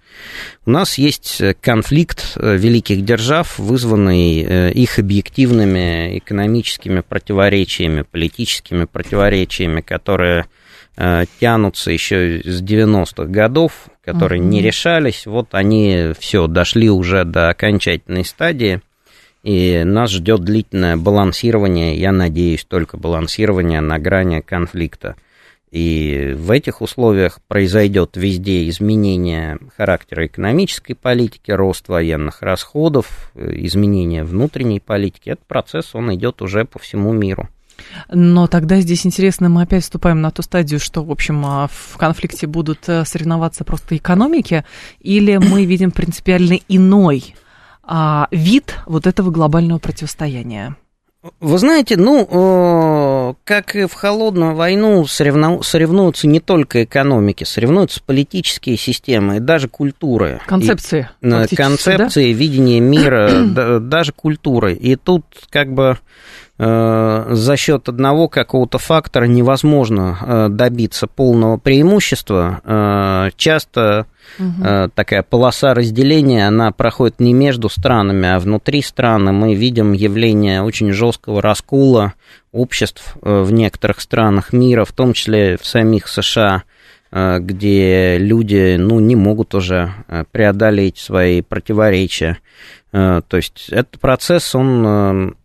У 0.66 0.72
нас 0.72 0.98
есть 0.98 1.42
конфликт 1.62 2.34
э, 2.36 2.58
великих 2.58 3.04
держав, 3.04 3.58
вызванный 3.58 4.44
э, 4.44 4.72
их 4.72 5.00
объективными 5.00 6.18
экономическими 6.18 7.02
противоречиями, 7.02 8.04
политическими 8.04 8.86
противоречиями, 8.86 9.82
которые 9.82 10.46
э, 10.98 11.26
тянутся 11.40 11.92
еще 11.92 12.42
с 12.44 12.62
90-х 12.62 13.26
годов, 13.26 13.88
которые 14.04 14.40
не 14.40 14.62
решались. 14.62 15.26
Вот 15.26 15.50
они 15.54 16.12
все 16.20 16.48
дошли 16.48 16.90
уже 16.90 17.24
до 17.24 17.50
окончательной 17.50 18.26
стадии. 18.26 18.82
И 19.44 19.84
нас 19.86 20.12
ждет 20.12 20.42
длительное 20.42 20.98
балансирование, 20.98 21.98
я 21.98 22.12
надеюсь, 22.12 22.66
только 22.66 22.98
балансирование 22.98 23.80
на 23.80 23.98
грани 23.98 24.42
конфликта. 24.42 25.16
И 25.72 26.36
в 26.36 26.50
этих 26.50 26.82
условиях 26.82 27.40
произойдет 27.48 28.18
везде 28.18 28.68
изменение 28.70 29.60
характера 29.78 30.26
экономической 30.26 30.96
политики, 30.96 31.52
рост 31.52 31.88
военных 31.88 32.42
расходов, 32.42 33.32
изменение 33.36 34.24
внутренней 34.24 34.80
политики. 34.80 35.30
Этот 35.30 35.46
процесс, 35.46 35.94
он 35.94 36.14
идет 36.16 36.42
уже 36.42 36.66
по 36.66 36.80
всему 36.80 37.14
миру. 37.14 37.48
Но 38.12 38.48
тогда 38.48 38.82
здесь 38.82 39.06
интересно, 39.06 39.48
мы 39.48 39.62
опять 39.62 39.84
вступаем 39.84 40.22
на 40.22 40.32
ту 40.32 40.42
стадию, 40.42 40.80
что, 40.80 41.04
в 41.04 41.12
общем, 41.12 41.46
а, 41.46 41.70
в 41.72 41.98
конфликте 41.98 42.46
будут 42.46 42.90
э, 42.90 43.06
соревноваться 43.06 43.64
просто 43.64 43.96
экономики, 43.96 44.66
или 45.00 45.38
мы 45.38 45.64
видим 45.66 45.92
принципиально 45.92 46.60
иной 46.68 47.36
а, 47.92 48.28
вид 48.30 48.76
вот 48.86 49.08
этого 49.08 49.32
глобального 49.32 49.80
противостояния? 49.80 50.76
Вы 51.42 51.58
знаете, 51.58 51.98
ну, 51.98 53.36
как 53.44 53.76
и 53.76 53.88
в 53.88 53.94
холодную 53.94 54.56
войну 54.56 55.06
соревнуются 55.06 56.28
не 56.28 56.40
только 56.40 56.86
экономики, 56.86 57.44
соревнуются 57.44 58.02
политические 58.02 58.78
системы 58.78 59.38
и 59.38 59.40
даже 59.42 59.68
культуры. 59.68 60.40
Концепции. 60.46 61.10
И, 61.20 61.56
концепции, 61.56 62.32
да? 62.32 62.40
видение 62.40 62.80
мира, 62.80 63.80
даже 63.82 64.14
культуры. 64.14 64.76
И 64.76 64.96
тут 64.96 65.26
как 65.50 65.74
бы 65.74 65.98
Э, 65.98 65.98
за 66.60 67.56
счет 67.56 67.88
одного 67.88 68.28
какого-то 68.28 68.80
фактора 68.80 69.24
невозможно 69.26 70.18
э, 70.22 70.48
добиться 70.50 71.08
полного 71.08 71.56
преимущества. 71.56 72.60
Э, 72.66 73.30
часто 73.38 74.08
угу. 74.38 74.92
такая 74.94 75.24
полоса 75.24 75.74
разделения, 75.74 76.46
она 76.46 76.74
проходит 76.74 77.22
не 77.22 77.32
между 77.32 77.70
странами, 77.70 78.28
а 78.28 78.40
внутри 78.40 78.82
страны. 78.82 79.32
Мы 79.32 79.56
видим 79.56 79.94
явление 79.94 80.62
очень 80.62 80.92
жесткого 80.92 81.42
раскула 81.42 82.14
обществ 82.52 83.16
в 83.22 83.54
некоторых 83.54 84.02
странах 84.02 84.52
мира, 84.52 84.84
в 84.84 84.92
том 84.92 85.14
числе 85.14 85.58
в 85.58 85.66
самих 85.66 86.08
США 86.10 86.64
где 87.12 88.20
люди 88.20 88.76
ну, 88.78 89.00
не 89.00 89.16
могут 89.16 89.56
уже 89.56 89.92
преодолеть 90.32 91.00
свои 91.00 91.42
противоречия. 91.42 92.38
То 92.92 93.24
есть 93.32 93.70
этот 93.70 94.00
процесс, 94.00 94.54
он 94.54 95.36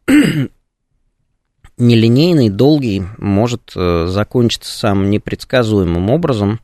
нелинейный, 1.77 2.51
долгий, 2.51 3.03
может 3.19 3.73
э, 3.75 4.07
закончиться 4.09 4.77
самым 4.77 5.11
непредсказуемым 5.11 6.11
образом. 6.11 6.61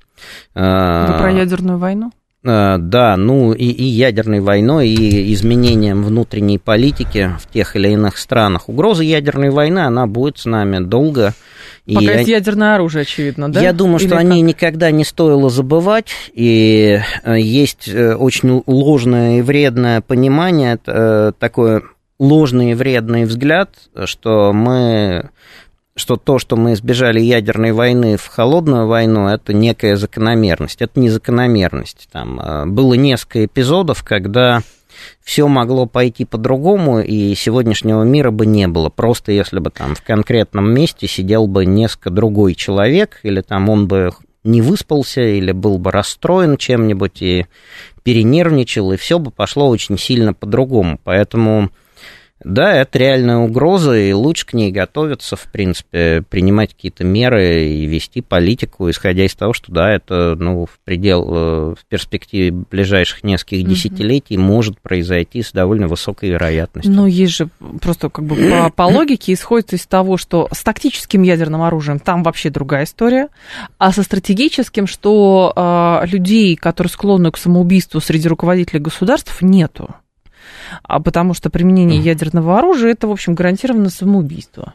Э, 0.55 1.07
Вы 1.13 1.19
про 1.19 1.33
ядерную 1.33 1.79
войну? 1.79 2.13
Э, 2.45 2.77
да, 2.79 3.17
ну 3.17 3.53
и, 3.53 3.65
и 3.65 3.85
ядерной 3.85 4.41
войной, 4.41 4.89
и 4.89 5.33
изменением 5.35 6.05
внутренней 6.05 6.59
политики 6.59 7.33
в 7.41 7.53
тех 7.53 7.77
или 7.77 7.89
иных 7.89 8.19
странах. 8.19 8.69
Угроза 8.69 9.03
ядерной 9.03 9.51
войны, 9.51 9.81
она 9.81 10.07
будет 10.07 10.39
с 10.39 10.45
нами 10.45 10.79
долго. 10.79 11.35
Пока 11.87 12.13
и 12.13 12.19
есть 12.19 12.29
ядерное 12.29 12.77
оружие, 12.77 13.03
очевидно, 13.03 13.51
да? 13.51 13.61
Я 13.61 13.73
думаю, 13.73 13.99
что 13.99 14.11
Или 14.11 14.15
о 14.15 14.23
ней 14.23 14.43
никогда 14.43 14.91
не 14.93 15.05
стоило 15.05 15.51
забывать, 15.51 16.09
и 16.33 17.01
есть 17.27 17.89
очень 17.89 18.63
ложное 18.67 19.39
и 19.39 19.43
вредное 19.43 20.01
понимание, 20.01 20.77
такое 20.77 21.83
ложный 22.21 22.71
и 22.71 22.75
вредный 22.75 23.25
взгляд, 23.25 23.75
что 24.05 24.53
мы 24.53 25.31
что 25.97 26.17
то, 26.17 26.39
что 26.39 26.57
мы 26.57 26.75
избежали 26.75 27.21
ядерной 27.21 27.73
войны 27.73 28.17
в 28.17 28.27
холодную 28.27 28.87
войну, 28.87 29.27
это 29.27 29.53
некая 29.53 29.97
закономерность. 29.97 30.81
Это 30.81 30.99
не 31.01 31.11
закономерность. 31.11 32.09
Там 32.13 32.41
э, 32.41 32.67
было 32.67 32.95
несколько 32.95 33.45
эпизодов, 33.45 34.03
когда 34.03 34.63
все 35.23 35.47
могло 35.49 35.87
пойти 35.87 36.25
по-другому, 36.25 37.01
и 37.01 37.35
сегодняшнего 37.35 38.03
мира 38.03 38.31
бы 38.31 38.47
не 38.47 38.69
было. 38.69 38.89
Просто 38.89 39.33
если 39.33 39.59
бы 39.59 39.71
там 39.71 39.95
в 39.95 40.03
конкретном 40.03 40.73
месте 40.73 41.07
сидел 41.07 41.47
бы 41.47 41.67
несколько 41.67 42.11
другой 42.11 42.55
человек, 42.55 43.21
или 43.23 43.41
там 43.41 43.69
он 43.69 43.87
бы 43.87 44.11
не 44.43 44.63
выспался, 44.63 45.21
или 45.21 45.53
был 45.53 45.79
бы 45.79 45.91
расстроен 45.91 46.57
чем-нибудь 46.57 47.21
и 47.21 47.47
перенервничал, 48.05 48.93
и 48.93 48.97
все 48.97 49.19
бы 49.19 49.31
пошло 49.31 49.69
очень 49.69 49.99
сильно 49.99 50.33
по-другому. 50.33 50.99
Поэтому 51.05 51.71
да, 52.43 52.75
это 52.75 52.99
реальная 52.99 53.37
угроза, 53.37 53.97
и 53.99 54.13
лучше 54.13 54.47
к 54.47 54.53
ней 54.55 54.73
готовиться, 54.73 55.37
в 55.37 55.45
принципе, 55.53 56.23
принимать 56.29 56.75
какие-то 56.75 57.05
меры 57.05 57.67
и 57.67 57.85
вести 57.85 58.23
политику, 58.23 58.89
исходя 58.89 59.27
из 59.27 59.35
того, 59.35 59.53
что, 59.53 59.71
да, 59.71 59.93
это, 59.93 60.37
ну, 60.39 60.65
в 60.65 60.79
предел, 60.85 61.29
э, 61.29 61.75
в 61.79 61.85
перспективе 61.87 62.53
ближайших 62.53 63.25
нескольких 63.25 63.65
угу. 63.65 63.71
десятилетий 63.71 64.39
может 64.39 64.81
произойти 64.81 65.43
с 65.43 65.53
довольно 65.53 65.87
высокой 65.87 66.31
вероятностью. 66.31 66.93
Ну, 66.93 67.07
есть 67.07 67.35
же 67.35 67.49
просто 67.81 68.09
как 68.09 68.25
бы 68.25 68.37
по, 68.37 68.71
по 68.71 68.83
логике 68.83 69.35
исходит 69.35 69.75
из 69.75 69.87
того, 69.87 70.17
что 70.17 70.49
с 70.51 70.63
тактическим 70.63 71.23
ядерным 71.23 71.61
оружием 71.61 71.99
там 71.99 72.23
вообще 72.23 72.49
другая 72.49 72.85
история, 72.85 73.29
а 73.77 73.93
со 73.93 74.03
стратегическим, 74.03 74.87
что 74.87 75.53
э, 75.55 76.07
людей, 76.07 76.57
которые 76.57 76.91
склонны 76.91 77.31
к 77.31 77.37
самоубийству 77.37 78.01
среди 78.01 78.29
руководителей 78.29 78.81
государств, 78.81 79.43
нету 79.43 79.95
а 80.83 81.01
потому 81.01 81.35
что 81.35 81.51
применение 81.51 82.01
ядерного 82.01 82.59
оружия 82.59 82.93
это, 82.93 83.09
в 83.09 83.13
общем, 83.13 83.35
гарантированно 83.35 83.91
самоубийство. 83.91 84.75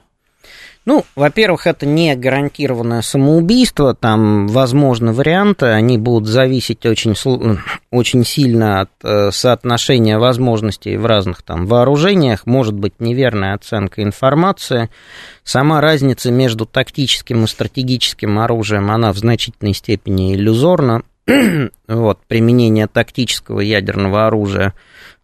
Ну, 0.85 1.03
во-первых, 1.15 1.65
это 1.65 1.87
не 1.87 2.15
гарантированное 2.15 3.01
самоубийство, 3.01 3.95
там 3.95 4.47
возможны 4.47 5.13
варианты, 5.13 5.65
они 5.65 5.97
будут 5.97 6.29
зависеть 6.29 6.85
очень, 6.85 7.15
очень 7.91 8.23
сильно 8.23 8.81
от 8.81 8.91
э, 9.03 9.31
соотношения 9.31 10.19
возможностей 10.19 10.95
в 10.97 11.07
разных 11.07 11.41
там 11.41 11.65
вооружениях, 11.65 12.45
может 12.45 12.75
быть 12.75 12.93
неверная 12.99 13.55
оценка 13.55 14.03
информации. 14.03 14.91
Сама 15.43 15.81
разница 15.81 16.31
между 16.31 16.67
тактическим 16.67 17.45
и 17.45 17.47
стратегическим 17.47 18.37
оружием, 18.37 18.91
она 18.91 19.11
в 19.11 19.17
значительной 19.17 19.73
степени 19.73 20.35
иллюзорна. 20.35 21.01
вот, 21.87 22.19
применение 22.27 22.85
тактического 22.85 23.61
ядерного 23.61 24.27
оружия 24.27 24.75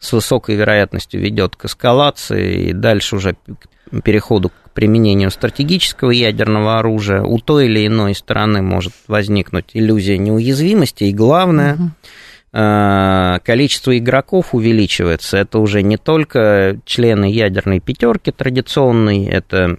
с 0.02 0.12
высокой 0.14 0.56
вероятностью 0.56 1.22
ведет 1.22 1.56
к 1.56 1.66
эскалации 1.66 2.70
и 2.70 2.74
дальше 2.74 3.16
уже 3.16 3.36
к 3.36 4.02
переходу 4.04 4.52
применению 4.74 5.30
стратегического 5.30 6.12
ядерного 6.12 6.80
оружия 6.80 7.22
у 7.22 7.38
той 7.40 7.68
или 7.68 7.86
иной 7.86 8.16
стороны 8.16 8.62
может 8.62 8.94
возникнуть 9.08 9.72
иллюзия 9.74 10.18
неуязвимости, 10.18 11.04
и 11.06 11.14
главное, 11.14 11.76
угу. 11.76 13.42
количество 13.46 13.98
игроков 13.98 14.56
увеличивается. 14.56 15.38
Это 15.38 15.60
уже 15.60 15.84
не 15.84 15.98
только 15.98 16.80
члены 16.86 17.26
ядерной 17.26 17.80
пятерки 17.80 18.32
традиционной, 18.32 19.26
это 19.26 19.58
э, 19.58 19.76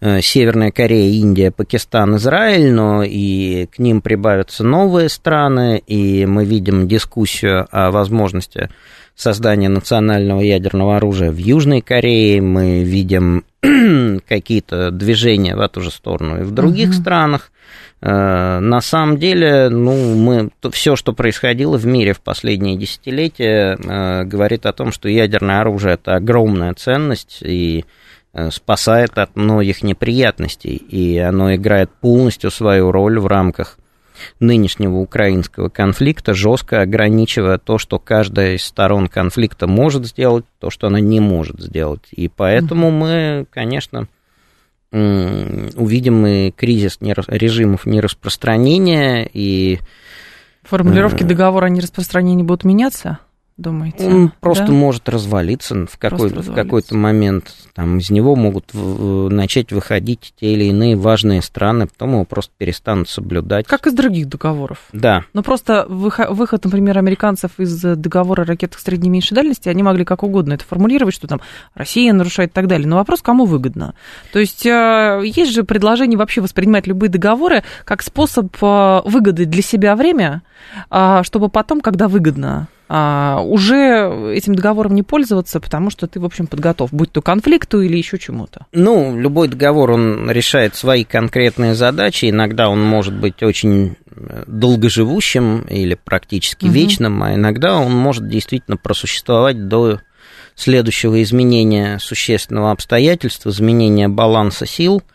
Северная 0.00 0.70
Корея, 0.70 1.10
Индия, 1.12 1.50
Пакистан, 1.50 2.16
Израиль, 2.16 2.72
но 2.72 3.02
и 3.02 3.66
к 3.66 3.78
ним 3.78 4.02
прибавятся 4.02 4.62
новые 4.62 5.08
страны, 5.08 5.82
и 5.86 6.26
мы 6.26 6.44
видим 6.44 6.86
дискуссию 6.88 7.66
о 7.70 7.90
возможности 7.90 8.68
создания 9.14 9.68
национального 9.68 10.40
ядерного 10.40 10.96
оружия 10.96 11.30
в 11.30 11.36
Южной 11.36 11.80
Корее, 11.80 12.40
мы 12.42 12.82
видим 12.82 13.44
какие-то 14.28 14.90
движения 14.90 15.56
в 15.56 15.60
эту 15.60 15.80
же 15.80 15.90
сторону 15.90 16.40
и 16.40 16.44
в 16.44 16.50
других 16.50 16.88
угу. 16.88 16.96
странах. 16.96 17.52
Э, 18.00 18.58
на 18.58 18.80
самом 18.80 19.18
деле, 19.18 19.68
ну, 19.68 20.14
мы, 20.14 20.50
все, 20.72 20.96
что 20.96 21.12
происходило 21.12 21.78
в 21.78 21.86
мире 21.86 22.12
в 22.12 22.20
последние 22.20 22.76
десятилетия, 22.76 23.76
э, 23.76 24.24
говорит 24.24 24.66
о 24.66 24.72
том, 24.72 24.92
что 24.92 25.08
ядерное 25.08 25.60
оружие 25.60 25.94
это 25.94 26.16
огромная 26.16 26.74
ценность 26.74 27.38
и 27.42 27.80
э, 27.80 27.84
спасает 28.50 29.18
от 29.18 29.36
многих 29.36 29.82
неприятностей, 29.82 30.76
и 30.76 31.18
оно 31.18 31.54
играет 31.54 31.90
полностью 31.90 32.50
свою 32.50 32.90
роль 32.90 33.18
в 33.18 33.26
рамках 33.26 33.78
нынешнего 34.40 34.96
украинского 34.96 35.68
конфликта, 35.68 36.34
жестко 36.34 36.80
ограничивая 36.80 37.58
то, 37.58 37.78
что 37.78 37.98
каждая 37.98 38.54
из 38.54 38.64
сторон 38.64 39.08
конфликта 39.08 39.66
может 39.66 40.06
сделать, 40.06 40.44
то, 40.58 40.70
что 40.70 40.86
она 40.86 41.00
не 41.00 41.20
может 41.20 41.60
сделать. 41.60 42.02
И 42.12 42.28
поэтому 42.28 42.90
мы, 42.90 43.46
конечно, 43.50 44.08
увидим 44.92 46.26
и 46.26 46.50
кризис 46.52 46.98
режимов 47.00 47.86
нераспространения 47.86 49.28
и 49.32 49.80
Формулировки 50.62 51.24
э, 51.24 51.26
договора 51.26 51.66
о 51.66 51.68
нераспространении 51.68 52.42
будут 52.42 52.64
меняться? 52.64 53.18
Думаете? 53.56 54.06
Он 54.06 54.32
просто 54.40 54.66
да? 54.66 54.72
может 54.72 55.08
развалиться 55.08 55.86
в, 55.86 55.98
какой, 55.98 56.28
в 56.28 56.54
какой-то 56.54 56.96
момент. 56.96 57.54
Там 57.74 57.98
из 57.98 58.10
него 58.10 58.34
могут 58.36 58.72
в, 58.72 59.28
начать 59.28 59.72
выходить 59.72 60.34
те 60.40 60.52
или 60.54 60.64
иные 60.64 60.96
важные 60.96 61.42
страны, 61.42 61.86
потом 61.86 62.12
его 62.12 62.24
просто 62.24 62.52
перестанут 62.56 63.08
соблюдать. 63.08 63.66
Как 63.66 63.86
из 63.86 63.92
других 63.92 64.28
договоров. 64.28 64.78
Да. 64.92 65.24
Но 65.32 65.42
просто 65.42 65.86
выход, 65.88 66.64
например, 66.64 66.98
американцев 66.98 67.58
из 67.58 67.80
договора 67.80 68.42
о 68.42 68.44
ракетах 68.44 68.80
средней 68.80 69.08
и 69.08 69.12
меньшей 69.12 69.34
дальности, 69.34 69.68
они 69.68 69.82
могли 69.82 70.04
как 70.04 70.22
угодно 70.22 70.54
это 70.54 70.64
формулировать, 70.64 71.14
что 71.14 71.26
там 71.26 71.40
Россия 71.74 72.12
нарушает 72.12 72.50
и 72.50 72.54
так 72.54 72.66
далее. 72.66 72.86
Но 72.88 72.96
вопрос, 72.96 73.22
кому 73.22 73.44
выгодно. 73.44 73.94
То 74.32 74.38
есть 74.38 74.66
э, 74.66 75.22
есть 75.24 75.52
же 75.52 75.64
предложение 75.64 76.18
вообще 76.18 76.40
воспринимать 76.40 76.86
любые 76.86 77.10
договоры 77.10 77.62
как 77.84 78.02
способ 78.02 78.54
э, 78.60 79.00
выгоды 79.04 79.44
для 79.44 79.62
себя 79.62 79.96
время, 79.96 80.42
а, 80.90 81.22
чтобы 81.22 81.48
потом, 81.48 81.80
когда 81.80 82.08
выгодно, 82.08 82.68
а, 82.88 83.40
уже 83.42 84.32
этим 84.34 84.54
договором 84.54 84.94
не 84.94 85.02
пользоваться, 85.02 85.60
потому 85.60 85.90
что 85.90 86.06
ты, 86.06 86.20
в 86.20 86.24
общем, 86.24 86.46
подготов, 86.46 86.92
будь 86.92 87.12
то 87.12 87.22
конфликту 87.22 87.80
или 87.80 87.96
еще 87.96 88.18
чему-то. 88.18 88.66
Ну, 88.72 89.18
любой 89.18 89.48
договор, 89.48 89.92
он 89.92 90.30
решает 90.30 90.74
свои 90.74 91.04
конкретные 91.04 91.74
задачи. 91.74 92.28
Иногда 92.28 92.68
он 92.68 92.82
может 92.82 93.14
быть 93.14 93.42
очень 93.42 93.96
э, 94.14 94.44
долгоживущим 94.46 95.62
или 95.62 95.94
практически 95.94 96.66
угу. 96.66 96.74
вечным, 96.74 97.22
а 97.22 97.34
иногда 97.34 97.78
он 97.78 97.92
может 97.92 98.28
действительно 98.28 98.76
просуществовать 98.76 99.66
до 99.66 100.00
следующего 100.54 101.22
изменения 101.22 101.98
существенного 101.98 102.70
обстоятельства, 102.70 103.50
изменения 103.50 104.08
баланса 104.08 104.66
сил– 104.66 105.02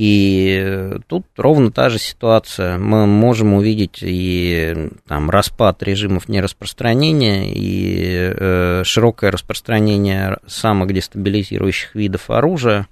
и 0.00 0.98
тут 1.08 1.26
ровно 1.36 1.70
та 1.70 1.90
же 1.90 1.98
ситуация. 1.98 2.78
Мы 2.78 3.04
можем 3.06 3.52
увидеть 3.52 3.98
и 4.00 4.88
там, 5.06 5.28
распад 5.28 5.82
режимов 5.82 6.26
нераспространения, 6.26 7.52
и 7.52 8.32
э, 8.34 8.82
широкое 8.82 9.30
распространение 9.30 10.38
самых 10.46 10.94
дестабилизирующих 10.94 11.94
видов 11.94 12.30
оружия. 12.30 12.86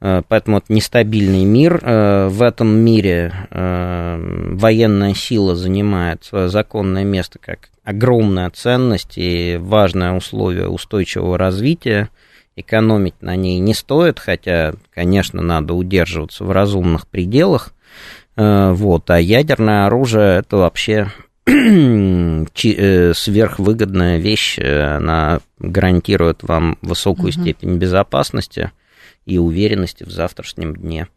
Э, 0.00 0.22
поэтому 0.26 0.58
это 0.58 0.72
нестабильный 0.72 1.44
мир. 1.44 1.78
Э, 1.80 2.26
в 2.26 2.42
этом 2.42 2.76
мире 2.76 3.32
э, 3.50 4.48
военная 4.56 5.14
сила 5.14 5.54
занимает 5.54 6.24
свое 6.24 6.48
законное 6.48 7.04
место 7.04 7.38
как 7.38 7.68
огромная 7.84 8.50
ценность 8.50 9.12
и 9.14 9.58
важное 9.60 10.14
условие 10.14 10.66
устойчивого 10.68 11.38
развития– 11.38 12.08
экономить 12.56 13.20
на 13.20 13.36
ней 13.36 13.58
не 13.58 13.74
стоит, 13.74 14.18
хотя, 14.18 14.74
конечно, 14.92 15.42
надо 15.42 15.74
удерживаться 15.74 16.44
в 16.44 16.50
разумных 16.50 17.06
пределах. 17.06 17.72
Э, 18.36 18.72
вот, 18.72 19.10
а 19.10 19.20
ядерное 19.20 19.86
оружие 19.86 20.38
это 20.38 20.56
вообще 20.58 21.10
э, 21.46 23.12
сверхвыгодная 23.14 24.18
вещь, 24.18 24.58
она 24.58 25.40
гарантирует 25.58 26.42
вам 26.42 26.78
высокую 26.82 27.30
угу. 27.30 27.40
степень 27.40 27.78
безопасности 27.78 28.70
и 29.24 29.38
уверенности 29.38 30.04
в 30.04 30.10
завтрашнем 30.10 30.74
дне. 30.76 31.08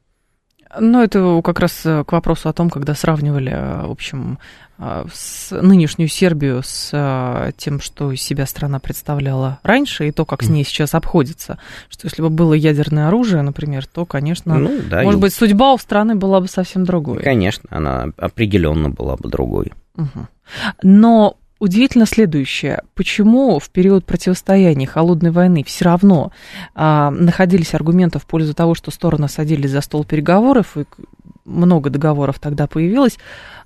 Ну, 0.79 1.01
это 1.01 1.41
как 1.43 1.59
раз 1.59 1.81
к 1.83 2.11
вопросу 2.11 2.49
о 2.49 2.53
том, 2.53 2.69
когда 2.69 2.95
сравнивали, 2.95 3.51
в 3.85 3.91
общем, 3.91 4.39
а, 4.77 5.05
с 5.13 5.51
нынешнюю 5.51 6.09
Сербию 6.09 6.61
с 6.63 7.53
тем, 7.57 7.79
что 7.79 8.11
из 8.11 8.21
себя 8.21 8.45
страна 8.45 8.79
представляла 8.79 9.59
раньше, 9.63 10.07
и 10.07 10.11
то, 10.11 10.25
как 10.25 10.43
с 10.43 10.49
ней 10.49 10.65
сейчас 10.65 10.93
обходится. 10.95 11.59
Что 11.89 12.07
если 12.07 12.21
бы 12.21 12.29
было 12.29 12.53
ядерное 12.53 13.07
оружие, 13.07 13.41
например, 13.41 13.85
то, 13.85 14.05
конечно, 14.05 14.55
ну, 14.55 14.79
да, 14.89 15.03
может 15.03 15.19
и... 15.19 15.21
быть, 15.21 15.33
судьба 15.33 15.73
у 15.73 15.77
страны 15.77 16.15
была 16.15 16.41
бы 16.41 16.47
совсем 16.47 16.83
другой. 16.83 17.21
Конечно, 17.21 17.69
она 17.69 18.09
определенно 18.17 18.89
была 18.89 19.15
бы 19.15 19.29
другой. 19.29 19.71
Угу. 19.95 20.27
Но 20.83 21.37
удивительно 21.59 22.05
следующее. 22.05 22.83
Почему 22.93 23.59
в 23.59 23.69
период 23.69 24.05
противостояния 24.05 24.87
холодной 24.87 25.31
войны 25.31 25.63
все 25.65 25.85
равно 25.85 26.31
а, 26.73 27.11
находились 27.11 27.73
аргументы 27.73 28.19
в 28.19 28.25
пользу 28.25 28.53
того, 28.53 28.75
что 28.75 28.91
стороны 28.91 29.27
садились 29.29 29.71
за 29.71 29.81
стол 29.81 30.03
переговоров, 30.03 30.77
и 30.77 30.85
много 31.45 31.89
договоров 31.89 32.39
тогда 32.39 32.67
появилось, 32.67 33.17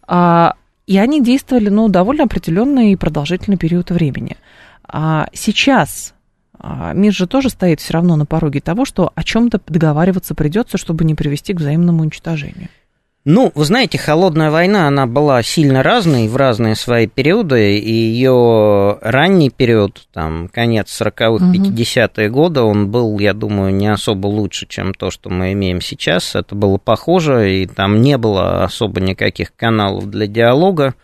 а, 0.07 0.55
и 0.85 0.97
они 0.97 1.21
действовали, 1.21 1.69
ну, 1.69 1.87
довольно 1.87 2.23
определенный 2.23 2.93
и 2.93 2.95
продолжительный 2.95 3.57
период 3.57 3.91
времени. 3.91 4.37
А 4.83 5.27
сейчас 5.33 6.13
а, 6.57 6.93
мир 6.93 7.13
же 7.13 7.27
тоже 7.27 7.49
стоит 7.49 7.79
все 7.79 7.93
равно 7.93 8.15
на 8.15 8.25
пороге 8.25 8.59
того, 8.59 8.85
что 8.85 9.11
о 9.15 9.23
чем-то 9.23 9.61
договариваться 9.67 10.35
придется, 10.35 10.77
чтобы 10.77 11.05
не 11.05 11.15
привести 11.15 11.53
к 11.53 11.57
взаимному 11.57 12.01
уничтожению. 12.01 12.69
Ну, 13.31 13.51
вы 13.53 13.63
знаете, 13.63 13.99
холодная 13.99 14.49
война, 14.49 14.87
она 14.87 15.05
была 15.05 15.43
сильно 15.43 15.83
разной 15.83 16.27
в 16.27 16.35
разные 16.35 16.73
свои 16.73 17.05
периоды, 17.05 17.77
и 17.77 17.93
ее 17.93 18.97
ранний 19.01 19.51
период, 19.51 20.07
там, 20.11 20.47
конец 20.47 20.99
40-х, 20.99 21.45
50-е 21.53 22.29
годы, 22.31 22.61
он 22.61 22.89
был, 22.89 23.19
я 23.19 23.35
думаю, 23.35 23.71
не 23.71 23.85
особо 23.85 24.25
лучше, 24.25 24.65
чем 24.67 24.95
то, 24.95 25.11
что 25.11 25.29
мы 25.29 25.51
имеем 25.51 25.79
сейчас. 25.79 26.33
Это 26.33 26.55
было 26.55 26.79
похоже, 26.79 27.53
и 27.53 27.67
там 27.67 28.01
не 28.01 28.17
было 28.17 28.63
особо 28.63 28.99
никаких 28.99 29.55
каналов 29.55 30.09
для 30.09 30.25
диалога. 30.25 30.95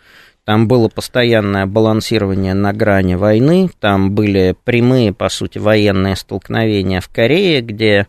Там 0.46 0.68
было 0.68 0.90
постоянное 0.90 1.68
балансирование 1.68 2.56
на 2.56 2.74
грани 2.74 3.14
войны, 3.14 3.70
там 3.80 4.16
были 4.16 4.56
прямые, 4.64 5.14
по 5.14 5.30
сути, 5.30 5.60
военные 5.60 6.16
столкновения 6.16 7.02
в 7.02 7.08
Корее, 7.08 7.62
где 7.62 8.08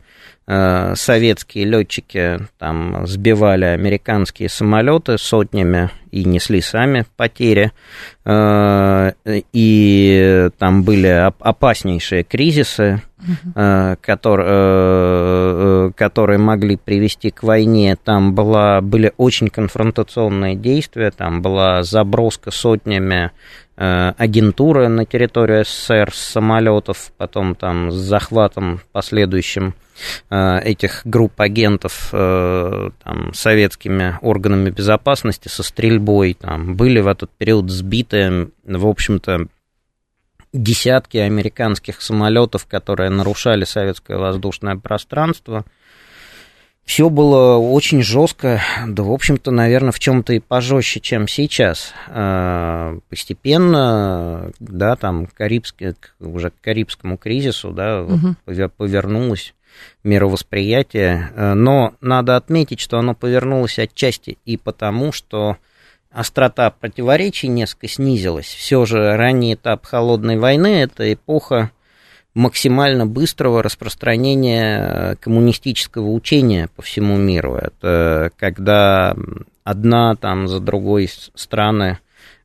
советские 0.49 1.65
летчики 1.65 2.39
там 2.59 3.05
сбивали 3.07 3.65
американские 3.65 4.49
самолеты 4.49 5.19
сотнями 5.19 5.91
и 6.17 6.25
несли 6.25 6.61
сами 6.61 7.05
потери. 7.17 7.73
Э, 8.25 9.13
и 9.25 10.49
там 10.59 10.83
были 10.83 11.09
опаснейшие 11.39 12.23
кризисы, 12.25 13.03
uh 13.55 13.97
которые, 14.01 15.93
которые 15.93 16.39
могли 16.39 16.77
привести 16.77 17.31
к 17.31 17.43
войне. 17.43 17.97
Там 17.97 18.35
была, 18.35 18.81
были 18.81 19.13
очень 19.17 19.49
конфронтационные 19.49 20.55
действия, 20.55 21.11
там 21.11 21.43
была 21.43 21.83
заброска 21.83 22.51
сотнями 22.51 23.33
э, 23.77 24.13
агентуры 24.17 24.89
на 24.89 25.05
территорию 25.05 25.65
СССР 25.65 26.13
с 26.13 26.19
самолетов, 26.19 27.13
потом 27.17 27.55
там 27.55 27.91
с 27.91 27.95
захватом 27.95 28.81
последующим 28.93 29.75
э, 30.31 30.59
этих 30.61 31.03
групп 31.05 31.41
агентов 31.41 32.11
э, 32.13 32.91
там, 33.03 33.35
советскими 33.35 34.19
органами 34.23 34.71
безопасности 34.71 35.49
со 35.49 35.63
стрельбой. 35.63 36.35
Там, 36.35 36.77
были 36.77 37.01
в 37.01 37.07
этот 37.07 37.31
период 37.31 37.71
сбиты, 37.71 38.49
в 38.65 38.87
общем-то, 38.87 39.47
десятки 40.53 41.19
американских 41.19 42.01
самолетов, 42.01 42.67
которые 42.67 43.11
нарушали 43.11 43.65
советское 43.65 44.17
воздушное 44.17 44.77
пространство. 44.77 45.65
Все 46.87 47.11
было 47.11 47.57
очень 47.57 48.01
жестко, 48.01 48.63
да, 48.87 49.03
в 49.03 49.11
общем-то, 49.11 49.51
наверное, 49.51 49.91
в 49.91 49.99
чем-то 49.99 50.35
и 50.35 50.39
пожестче, 50.39 51.01
чем 51.01 51.27
сейчас. 51.27 51.93
А, 52.07 52.97
постепенно, 53.11 54.53
да, 54.61 54.95
там, 54.95 55.27
Карибский, 55.27 55.95
уже 56.21 56.51
к 56.51 56.61
Карибскому 56.63 57.19
кризису, 57.19 57.73
да, 57.73 58.03
угу. 58.03 58.37
повернулось 58.77 59.53
мировосприятие. 60.05 61.33
Но 61.57 61.95
надо 62.01 62.37
отметить, 62.37 62.79
что 62.79 62.99
оно 62.99 63.15
повернулось 63.15 63.81
отчасти 63.81 64.39
и 64.45 64.57
потому, 64.57 65.11
что 65.11 65.57
острота 66.13 66.71
противоречий 66.71 67.49
несколько 67.49 67.89
снизилась. 67.89 68.47
Все 68.47 68.87
же 68.87 69.17
ранний 69.17 69.55
этап 69.55 69.85
холодной 69.85 70.39
войны– 70.39 70.83
это 70.83 71.13
эпоха 71.13 71.73
максимально 72.37 73.07
быстрого 73.07 73.63
распространения 73.63 75.17
коммунистического 75.21 76.11
учения 76.11 76.69
по 76.77 76.83
всему 76.83 77.17
миру. 77.17 77.55
Это 77.55 78.31
когда 78.37 79.17
одна 79.65 80.15
там 80.17 80.47
за 80.47 80.61
другой 80.61 81.09
страны 81.35 81.99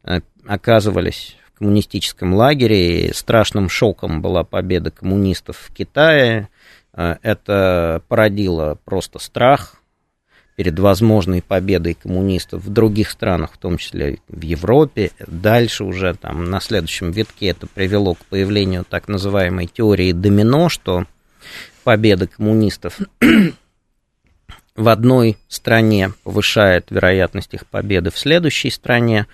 э, 0.06 0.22
оказывались 0.48 1.36
в 1.54 1.60
коммунистическом 1.60 2.34
лагере, 2.34 3.10
и 3.10 3.14
страшным 3.14 3.68
шоком 3.68 4.22
была 4.22 4.46
победа 4.46 4.92
коммунистов 4.92 5.58
в 5.58 5.74
Китае. 5.74 6.48
Э, 6.94 7.18
это 7.22 8.02
породило 8.08 8.78
просто 8.86 9.20
страх 9.20 9.81
перед 10.62 10.78
возможной 10.78 11.42
победой 11.42 11.96
коммунистов 11.96 12.64
в 12.64 12.70
других 12.70 13.10
странах, 13.10 13.54
в 13.54 13.58
том 13.58 13.80
числе 13.80 14.20
в 14.28 14.42
Европе. 14.44 15.10
Дальше 15.26 15.84
уже 15.84 16.14
там 16.14 16.52
на 16.52 16.60
следующем 16.60 17.10
витке 17.10 17.48
это 17.48 17.66
привело 17.66 18.14
к 18.14 18.24
появлению 18.26 18.86
так 18.88 19.08
называемой 19.08 19.66
теории 19.66 20.12
домино, 20.12 20.70
что 20.70 21.06
победа 21.84 22.28
коммунистов 22.28 23.00
в 24.76 24.88
одной 24.88 25.36
стране 25.48 26.14
повышает 26.24 26.92
вероятность 26.92 27.56
их 27.56 27.66
победы 27.66 28.12
в 28.12 28.20
следующей 28.20 28.70
стране. 28.70 29.26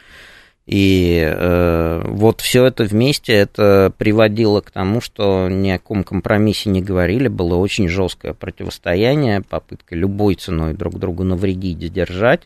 И 0.68 1.24
э, 1.26 2.02
вот 2.04 2.42
все 2.42 2.66
это 2.66 2.84
вместе 2.84 3.32
это 3.32 3.94
приводило 3.98 4.60
к 4.60 4.70
тому, 4.70 5.00
что 5.00 5.48
ни 5.48 5.70
о 5.70 5.78
каком 5.78 6.04
компромиссе 6.04 6.70
не 6.70 6.82
говорили, 6.82 7.30
было 7.30 7.56
очень 7.56 7.88
жесткое 7.88 8.34
противостояние, 8.34 9.42
попытка 9.42 9.96
любой 9.96 10.36
ценой 10.36 10.74
друг 10.74 11.00
другу 11.00 11.24
навредить, 11.24 11.82
сдержать, 11.82 12.42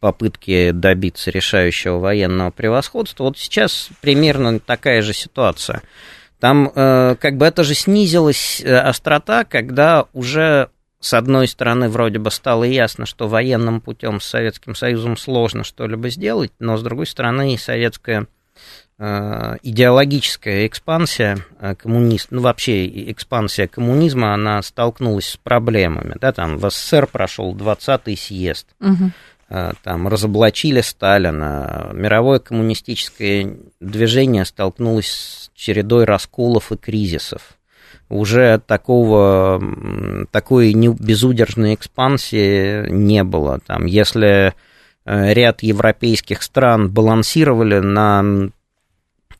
попытки 0.00 0.70
добиться 0.70 1.30
решающего 1.30 1.98
военного 1.98 2.50
превосходства. 2.50 3.24
Вот 3.24 3.38
сейчас 3.38 3.88
примерно 4.02 4.60
такая 4.60 5.00
же 5.00 5.14
ситуация. 5.14 5.80
Там 6.38 6.70
э, 6.74 7.16
как 7.18 7.38
бы 7.38 7.46
это 7.46 7.64
же 7.64 7.74
снизилась 7.74 8.60
э, 8.62 8.76
острота, 8.76 9.44
когда 9.44 10.04
уже 10.12 10.68
с 11.00 11.14
одной 11.14 11.46
стороны, 11.46 11.88
вроде 11.88 12.18
бы 12.18 12.30
стало 12.30 12.64
ясно, 12.64 13.06
что 13.06 13.28
военным 13.28 13.80
путем 13.80 14.20
с 14.20 14.24
Советским 14.24 14.74
Союзом 14.74 15.16
сложно 15.16 15.62
что-либо 15.62 16.08
сделать, 16.08 16.52
но 16.58 16.76
с 16.76 16.82
другой 16.82 17.06
стороны, 17.06 17.58
советская 17.58 18.26
э, 18.98 19.56
идеологическая 19.62 20.66
экспансия 20.66 21.38
э, 21.60 21.74
коммунист, 21.74 22.28
ну 22.30 22.40
вообще 22.40 23.10
экспансия 23.10 23.68
коммунизма, 23.68 24.32
она 24.32 24.62
столкнулась 24.62 25.28
с 25.28 25.36
проблемами, 25.36 26.14
да, 26.18 26.32
там 26.32 26.56
в 26.56 26.70
СССР 26.70 27.06
прошел 27.06 27.54
20-й 27.54 28.16
съезд, 28.16 28.66
угу. 28.80 29.12
там 29.82 30.08
разоблачили 30.08 30.80
Сталина, 30.80 31.90
мировое 31.92 32.38
коммунистическое 32.38 33.54
движение 33.80 34.46
столкнулось 34.46 35.08
с 35.08 35.50
чередой 35.54 36.04
расколов 36.04 36.72
и 36.72 36.76
кризисов, 36.78 37.56
уже 38.08 38.60
такого, 38.66 39.60
такой 40.30 40.72
безудержной 40.72 41.74
экспансии 41.74 42.88
не 42.90 43.24
было. 43.24 43.60
Там, 43.66 43.86
если 43.86 44.54
э, 45.04 45.32
ряд 45.34 45.62
европейских 45.62 46.42
стран 46.42 46.90
балансировали 46.90 47.78
на 47.80 48.50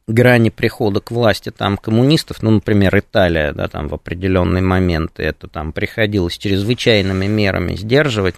грани 0.08 0.50
прихода 0.50 1.00
к 1.00 1.10
власти 1.10 1.50
там 1.50 1.76
коммунистов, 1.76 2.42
ну, 2.42 2.50
например, 2.52 2.96
Италия, 2.98 3.52
да, 3.52 3.68
там 3.68 3.88
в 3.88 3.94
определенный 3.94 4.62
момент 4.62 5.18
это 5.18 5.48
там 5.48 5.72
приходилось 5.72 6.38
чрезвычайными 6.38 7.26
мерами 7.26 7.74
сдерживать, 7.74 8.36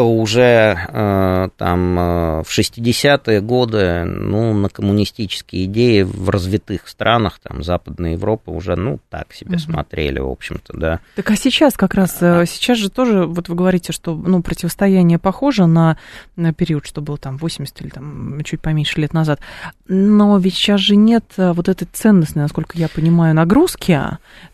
то 0.00 0.10
уже 0.10 0.78
э, 0.88 1.48
там 1.58 1.98
э, 1.98 2.42
в 2.42 2.48
60-е 2.48 3.42
годы 3.42 4.04
ну, 4.04 4.54
на 4.54 4.70
коммунистические 4.70 5.66
идеи 5.66 6.00
в 6.00 6.30
развитых 6.30 6.88
странах, 6.88 7.38
там 7.42 7.62
Западной 7.62 8.12
Европы 8.12 8.50
уже 8.50 8.76
ну 8.76 8.98
так 9.10 9.34
себе 9.34 9.56
угу. 9.56 9.58
смотрели, 9.58 10.18
в 10.18 10.30
общем-то, 10.30 10.72
да. 10.74 11.00
Так 11.16 11.30
а 11.30 11.36
сейчас 11.36 11.74
как 11.74 11.92
раз, 11.92 12.16
э, 12.22 12.46
сейчас 12.46 12.78
же 12.78 12.88
тоже, 12.88 13.26
вот 13.26 13.50
вы 13.50 13.54
говорите, 13.54 13.92
что 13.92 14.14
ну, 14.14 14.40
противостояние 14.40 15.18
похоже 15.18 15.66
на, 15.66 15.98
на 16.34 16.54
период, 16.54 16.86
что 16.86 17.02
был 17.02 17.18
там 17.18 17.36
80 17.36 17.82
или 17.82 17.90
там 17.90 18.42
чуть 18.42 18.62
поменьше 18.62 19.02
лет 19.02 19.12
назад, 19.12 19.40
но 19.86 20.38
ведь 20.38 20.54
сейчас 20.54 20.80
же 20.80 20.96
нет 20.96 21.24
вот 21.36 21.68
этой 21.68 21.86
ценностной, 21.92 22.40
насколько 22.44 22.78
я 22.78 22.88
понимаю, 22.88 23.34
нагрузки, 23.34 24.00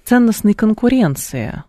ценностной 0.05 0.55
конкуренции. 0.55 1.63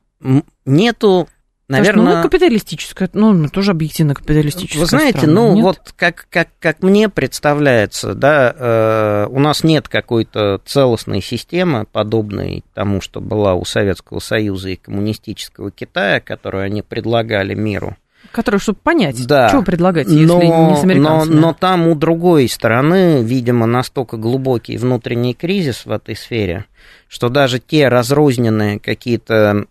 Нету 0.66 1.28
Наверное, 1.70 2.16
ну, 2.16 2.22
капиталистическая, 2.24 3.10
ну, 3.12 3.50
тоже 3.50 3.72
объективно 3.72 4.16
капиталистическая. 4.16 4.80
Вы 4.80 4.86
знаете, 4.86 5.20
страна, 5.20 5.34
ну, 5.34 5.56
нет? 5.56 5.64
вот 5.64 5.94
как, 5.98 6.28
как, 6.30 6.48
как 6.60 6.82
мне 6.82 7.10
представляется, 7.10 8.14
да, 8.14 8.56
э, 8.58 9.28
у 9.30 9.40
нас 9.40 9.66
нет 9.66 9.90
какой-то 9.90 10.62
целостной 10.66 11.22
системы, 11.22 11.86
подобной 11.92 12.64
тому, 12.74 13.02
что 13.02 13.20
была 13.20 13.54
у 13.56 13.66
Советского 13.66 14.20
Союза 14.20 14.70
и 14.70 14.76
коммунистического 14.78 15.70
Китая, 15.70 16.22
которую 16.22 16.64
они 16.64 16.84
предлагали 16.84 17.54
миру. 17.54 17.98
Которую, 18.32 18.62
чтобы 18.62 18.80
понять, 18.82 19.28
да. 19.28 19.50
что 19.50 19.62
предлагать, 19.62 20.08
если 20.08 20.26
но, 20.26 20.70
не 20.70 20.78
с 20.78 20.84
американцами. 20.84 21.36
Но, 21.36 21.48
но 21.48 21.54
там 21.54 21.88
у 21.88 21.96
другой 21.96 22.48
стороны, 22.48 23.22
видимо, 23.24 23.66
настолько 23.66 24.16
глубокий 24.16 24.78
внутренний 24.78 25.34
кризис 25.34 25.86
в 25.86 25.92
этой 25.92 26.16
сфере, 26.16 26.66
что 27.10 27.28
даже 27.28 27.60
те 27.60 27.90
разрозненные 27.90 28.80
какие-то 28.80 29.66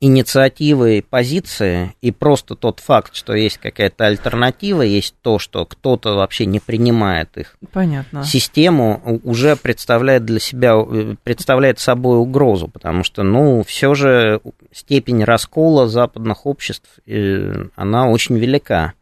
инициативы, 0.00 1.02
позиции, 1.08 1.94
и 2.02 2.10
просто 2.10 2.54
тот 2.54 2.80
факт, 2.80 3.14
что 3.14 3.34
есть 3.34 3.58
какая-то 3.58 4.06
альтернатива, 4.06 4.82
есть 4.82 5.14
то, 5.22 5.38
что 5.38 5.64
кто-то 5.64 6.14
вообще 6.16 6.44
не 6.44 6.60
принимает 6.60 7.36
их 7.36 7.56
Понятно. 7.72 8.22
систему, 8.24 9.20
уже 9.24 9.56
представляет 9.56 10.24
для 10.24 10.38
себя, 10.38 10.74
э, 10.76 11.16
представляет 11.22 11.78
собой 11.78 12.18
угрозу, 12.18 12.68
потому 12.68 13.04
что, 13.04 13.22
ну, 13.22 13.64
все 13.66 13.94
же 13.94 14.40
степень 14.70 15.24
раскола 15.24 15.88
западных 15.88 16.44
обществ, 16.44 16.88
э, 17.06 17.66
она 17.74 18.08
очень 18.08 18.36
велика, 18.36 18.92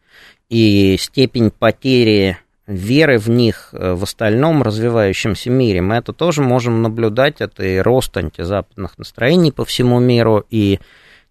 и 0.49 0.95
степень 0.99 1.51
потери 1.51 2.37
веры 2.67 3.17
в 3.19 3.29
них 3.29 3.69
э, 3.73 3.93
в 3.93 4.03
остальном 4.03 4.63
развивающемся 4.63 5.49
мире. 5.49 5.81
Мы 5.81 5.95
это 5.95 6.13
тоже 6.13 6.41
можем 6.41 6.81
наблюдать, 6.81 7.41
это 7.41 7.63
и 7.63 7.77
рост 7.77 8.15
антизападных 8.17 8.97
настроений 8.97 9.51
по 9.51 9.65
всему 9.65 9.99
миру, 9.99 10.43
и 10.49 10.79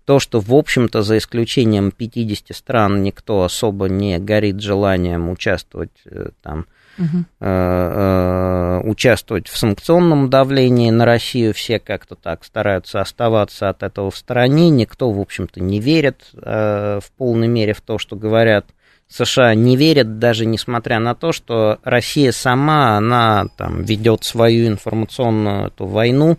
то, 0.04 0.20
что, 0.20 0.40
в 0.40 0.54
общем-то, 0.54 1.02
за 1.02 1.18
исключением 1.18 1.90
50 1.90 2.54
стран, 2.56 3.02
никто 3.02 3.42
особо 3.42 3.88
не 3.88 4.18
горит 4.18 4.60
желанием 4.60 5.30
участвовать 5.30 5.90
э, 6.04 6.28
там, 6.42 6.66
угу. 6.98 7.24
э, 7.40 8.80
участвовать 8.84 9.48
в 9.48 9.56
санкционном 9.56 10.30
давлении 10.30 10.90
на 10.90 11.04
Россию, 11.04 11.54
все 11.54 11.80
как-то 11.80 12.14
так 12.16 12.44
стараются 12.44 13.00
оставаться 13.00 13.70
от 13.70 13.82
этого 13.82 14.10
в 14.10 14.16
стороне, 14.16 14.68
никто, 14.70 15.10
в 15.10 15.20
общем-то, 15.20 15.60
не 15.60 15.80
верит 15.80 16.30
э, 16.34 17.00
в 17.02 17.10
полной 17.12 17.48
мере 17.48 17.72
в 17.72 17.80
то, 17.80 17.98
что 17.98 18.14
говорят 18.14 18.66
США 19.14 19.54
не 19.54 19.76
верят, 19.76 20.18
даже 20.18 20.44
несмотря 20.44 20.98
на 20.98 21.14
то, 21.14 21.30
что 21.30 21.78
Россия 21.84 22.32
сама, 22.32 22.96
она 22.96 23.46
там 23.56 23.84
ведет 23.84 24.24
свою 24.24 24.66
информационную 24.66 25.68
эту 25.68 25.86
войну, 25.86 26.36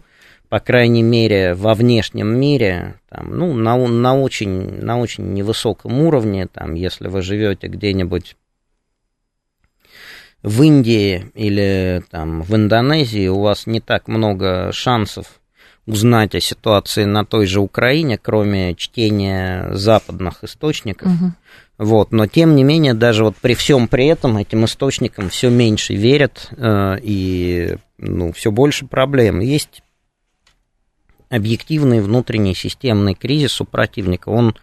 по 0.49 0.59
крайней 0.59 1.01
мере, 1.01 1.53
во 1.53 1.73
внешнем 1.73 2.37
мире, 2.37 2.95
там, 3.07 3.37
ну, 3.37 3.53
на, 3.53 3.77
на, 3.77 4.19
очень, 4.19 4.81
на 4.83 4.99
очень 4.99 5.33
невысоком 5.33 6.01
уровне, 6.01 6.47
там, 6.47 6.73
если 6.73 7.07
вы 7.07 7.21
живете 7.21 7.67
где-нибудь 7.67 8.35
в 10.43 10.61
Индии 10.61 11.31
или 11.33 12.03
там, 12.11 12.41
в 12.41 12.53
Индонезии, 12.57 13.29
у 13.29 13.39
вас 13.39 13.67
не 13.67 13.79
так 13.79 14.09
много 14.09 14.73
шансов 14.73 15.39
узнать 15.85 16.33
о 16.35 16.39
ситуации 16.39 17.05
на 17.05 17.25
той 17.25 17.45
же 17.45 17.59
Украине, 17.59 18.17
кроме 18.17 18.75
чтения 18.75 19.69
западных 19.73 20.43
источников. 20.43 21.11
Угу. 21.11 21.31
Вот, 21.77 22.11
но 22.11 22.25
тем 22.25 22.55
не 22.55 22.63
менее, 22.63 22.93
даже 22.93 23.23
вот 23.23 23.35
при 23.35 23.53
всем 23.53 23.87
при 23.87 24.07
этом 24.07 24.37
этим 24.37 24.65
источникам 24.65 25.29
все 25.29 25.49
меньше 25.49 25.93
верят 25.93 26.49
э, 26.55 26.97
и 27.01 27.75
ну, 27.97 28.31
все 28.31 28.51
больше 28.51 28.85
проблем. 28.85 29.41
Есть 29.41 29.83
объективный 31.29 32.01
внутренний 32.01 32.55
системный 32.55 33.13
кризис 33.13 33.59
у 33.59 33.65
противника. 33.65 34.29
Он 34.29 34.55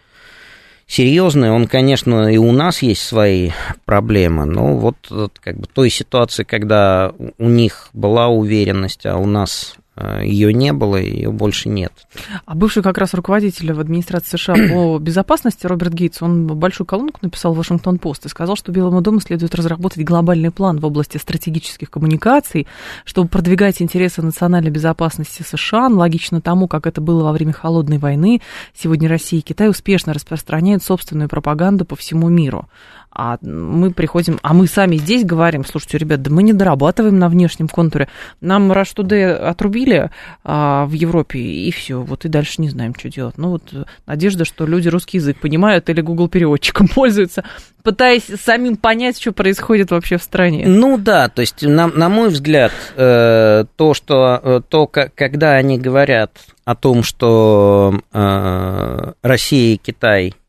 серьезный, 0.86 1.50
он, 1.50 1.66
конечно, 1.66 2.32
и 2.32 2.38
у 2.38 2.50
нас 2.50 2.82
есть 2.82 3.02
свои 3.02 3.50
проблемы, 3.84 4.46
но 4.46 4.76
вот 4.76 4.96
как 5.40 5.58
бы 5.58 5.66
той 5.66 5.90
ситуации, 5.90 6.44
когда 6.44 7.12
у 7.38 7.48
них 7.48 7.90
была 7.92 8.28
уверенность, 8.28 9.06
а 9.06 9.16
у 9.16 9.26
нас 9.26 9.76
ее 10.22 10.54
не 10.54 10.72
было, 10.72 10.96
ее 10.96 11.30
больше 11.30 11.68
нет. 11.68 11.92
А 12.46 12.54
бывший 12.54 12.82
как 12.82 12.96
раз 12.96 13.12
руководитель 13.12 13.74
в 13.74 13.80
администрации 13.80 14.38
США 14.38 14.54
по 14.70 14.98
безопасности 15.00 15.66
Роберт 15.66 15.92
Гейтс, 15.92 16.22
он 16.22 16.46
большую 16.46 16.86
колонку 16.86 17.18
написал 17.20 17.52
в 17.52 17.58
Вашингтон-Пост 17.58 18.24
и 18.24 18.30
сказал, 18.30 18.56
что 18.56 18.72
Белому 18.72 19.02
дому 19.02 19.20
следует 19.20 19.54
разработать 19.54 20.02
глобальный 20.02 20.50
план 20.50 20.80
в 20.80 20.86
области 20.86 21.18
стратегических 21.18 21.90
коммуникаций, 21.90 22.66
чтобы 23.04 23.28
продвигать 23.28 23.82
интересы 23.82 24.22
национальной 24.22 24.70
безопасности 24.70 25.42
США, 25.42 25.86
аналогично 25.86 26.40
тому, 26.40 26.68
как 26.68 26.86
это 26.86 27.02
было 27.02 27.24
во 27.24 27.32
время 27.32 27.52
Холодной 27.52 27.98
войны. 27.98 28.40
Сегодня 28.74 29.10
Россия 29.10 29.40
и 29.40 29.42
Китай 29.42 29.68
успешно 29.68 30.14
распространяют 30.14 30.82
собственную 30.82 31.28
пропаганду 31.28 31.84
по 31.84 31.96
всему 31.96 32.30
миру. 32.30 32.66
А 33.14 33.36
мы 33.42 33.90
приходим, 33.90 34.38
а 34.42 34.54
мы 34.54 34.66
сами 34.66 34.96
здесь 34.96 35.24
говорим, 35.24 35.64
слушайте, 35.66 35.98
ребят, 35.98 36.22
да 36.22 36.30
мы 36.30 36.42
не 36.42 36.54
дорабатываем 36.54 37.18
на 37.18 37.28
внешнем 37.28 37.68
контуре. 37.68 38.08
Нам 38.40 38.72
Rush 38.72 38.96
Today 38.96 39.32
отрубили 39.34 40.10
а, 40.44 40.86
в 40.86 40.92
Европе, 40.92 41.38
и 41.38 41.70
все, 41.70 42.00
вот 42.00 42.24
и 42.24 42.28
дальше 42.28 42.62
не 42.62 42.70
знаем, 42.70 42.94
что 42.98 43.10
делать. 43.10 43.36
Ну 43.36 43.50
вот 43.50 43.62
надежда, 44.06 44.46
что 44.46 44.64
люди 44.66 44.88
русский 44.88 45.18
язык 45.18 45.38
понимают 45.38 45.90
или 45.90 46.00
Google 46.00 46.28
переводчиком 46.28 46.88
пользуются, 46.94 47.44
пытаясь 47.82 48.24
самим 48.24 48.76
понять, 48.76 49.20
что 49.20 49.32
происходит 49.32 49.90
вообще 49.90 50.16
в 50.16 50.22
стране. 50.22 50.64
Ну 50.66 50.96
да, 50.96 51.28
то 51.28 51.40
есть, 51.40 51.62
на, 51.62 51.88
на 51.88 52.08
мой 52.08 52.30
взгляд, 52.30 52.72
э, 52.96 53.64
то, 53.76 53.94
что, 53.94 54.40
э, 54.42 54.60
то, 54.66 54.86
когда 54.86 55.52
они 55.52 55.78
говорят 55.78 56.32
о 56.64 56.74
том, 56.74 57.02
что 57.02 58.00
э, 58.12 59.12
Россия 59.22 59.74
и 59.74 59.76
Китай– 59.76 60.34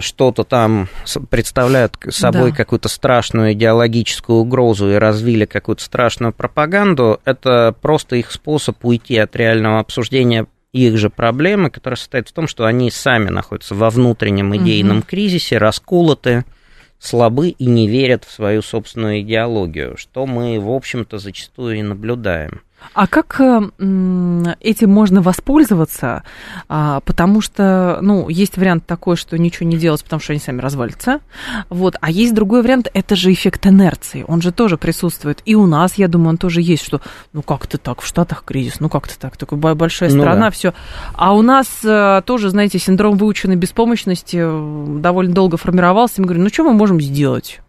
что-то 0.00 0.44
там 0.44 0.88
представляют 1.28 1.96
собой 2.08 2.50
да. 2.50 2.56
какую-то 2.56 2.88
страшную 2.88 3.52
идеологическую 3.52 4.38
угрозу 4.38 4.90
и 4.90 4.94
развили 4.94 5.44
какую-то 5.44 5.82
страшную 5.82 6.32
пропаганду, 6.32 7.20
это 7.24 7.74
просто 7.80 8.16
их 8.16 8.32
способ 8.32 8.84
уйти 8.84 9.16
от 9.16 9.36
реального 9.36 9.80
обсуждения 9.80 10.46
их 10.72 10.98
же 10.98 11.10
проблемы, 11.10 11.70
которая 11.70 11.96
состоит 11.96 12.28
в 12.28 12.32
том, 12.32 12.46
что 12.46 12.64
они 12.64 12.90
сами 12.90 13.28
находятся 13.28 13.74
во 13.74 13.90
внутреннем 13.90 14.54
идейном 14.56 14.98
угу. 14.98 15.06
кризисе, 15.08 15.58
расколоты, 15.58 16.44
слабы 16.98 17.48
и 17.50 17.66
не 17.66 17.88
верят 17.88 18.24
в 18.24 18.30
свою 18.30 18.62
собственную 18.62 19.22
идеологию, 19.22 19.96
что 19.96 20.26
мы, 20.26 20.60
в 20.60 20.70
общем-то, 20.70 21.18
зачастую 21.18 21.78
и 21.78 21.82
наблюдаем. 21.82 22.60
А 22.92 23.06
как 23.06 23.40
э, 23.40 23.60
этим 24.60 24.90
можно 24.90 25.22
воспользоваться? 25.22 26.24
А, 26.68 27.00
потому 27.00 27.40
что, 27.40 27.98
ну, 28.02 28.28
есть 28.28 28.56
вариант 28.56 28.86
такой, 28.86 29.16
что 29.16 29.38
ничего 29.38 29.68
не 29.68 29.76
делать, 29.76 30.02
потому 30.02 30.20
что 30.20 30.32
они 30.32 30.40
сами 30.40 30.60
развалятся. 30.60 31.20
Вот. 31.68 31.96
А 32.00 32.10
есть 32.10 32.34
другой 32.34 32.62
вариант, 32.62 32.88
это 32.92 33.14
же 33.14 33.32
эффект 33.32 33.66
инерции. 33.66 34.24
Он 34.26 34.42
же 34.42 34.50
тоже 34.50 34.76
присутствует. 34.76 35.40
И 35.44 35.54
у 35.54 35.66
нас, 35.66 35.94
я 35.94 36.08
думаю, 36.08 36.30
он 36.30 36.38
тоже 36.38 36.62
есть, 36.62 36.84
что 36.84 37.00
ну 37.32 37.42
как-то 37.42 37.78
так, 37.78 38.00
в 38.00 38.06
Штатах 38.06 38.44
кризис, 38.44 38.80
ну 38.80 38.88
как-то 38.88 39.18
так, 39.18 39.36
такая 39.36 39.74
большая 39.74 40.10
страна, 40.10 40.34
ну, 40.34 40.40
да. 40.42 40.50
все. 40.50 40.74
А 41.14 41.34
у 41.34 41.42
нас 41.42 41.66
э, 41.84 42.22
тоже, 42.24 42.50
знаете, 42.50 42.78
синдром 42.78 43.16
выученной 43.16 43.56
беспомощности 43.56 44.38
э, 44.40 45.00
довольно 45.00 45.32
долго 45.32 45.56
формировался. 45.56 46.20
Мы 46.20 46.26
говорим, 46.26 46.44
ну 46.44 46.50
что 46.50 46.64
мы 46.64 46.72
можем 46.72 47.00
сделать? 47.00 47.60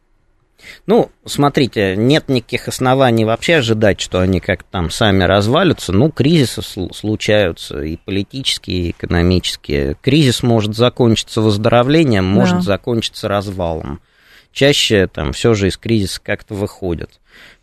Ну, 0.86 1.12
смотрите, 1.26 1.95
нет 1.95 2.30
никаких 2.30 2.68
оснований 2.68 3.26
вообще 3.26 3.57
ожидать, 3.57 3.99
что 3.99 4.20
они 4.20 4.39
как-то 4.39 4.68
там 4.72 4.89
сами 4.89 5.24
развалятся. 5.24 5.93
Ну, 5.93 6.12
кризисы 6.12 6.62
случаются 6.93 7.82
и 7.82 7.97
политические, 7.97 8.78
и 8.82 8.91
экономические. 8.91 9.95
Кризис 10.01 10.43
может 10.43 10.76
закончиться 10.76 11.41
выздоровлением, 11.41 12.26
может 12.26 12.57
да. 12.57 12.62
закончиться 12.62 13.28
развалом. 13.28 14.01
Чаще 14.51 15.07
там 15.07 15.32
все 15.32 15.53
же 15.53 15.68
из 15.68 15.78
кризиса 15.78 16.20
как-то 16.22 16.55
выходят. 16.55 17.12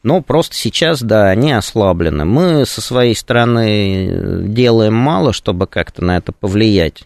Но 0.02 0.22
просто 0.22 0.54
сейчас, 0.54 1.02
да, 1.02 1.28
они 1.28 1.52
ослаблены. 1.52 2.24
Мы 2.24 2.64
со 2.64 2.80
своей 2.80 3.14
стороны 3.14 4.42
делаем 4.44 4.94
мало, 4.94 5.32
чтобы 5.32 5.66
как-то 5.66 6.04
на 6.04 6.16
это 6.16 6.32
повлиять. 6.32 7.04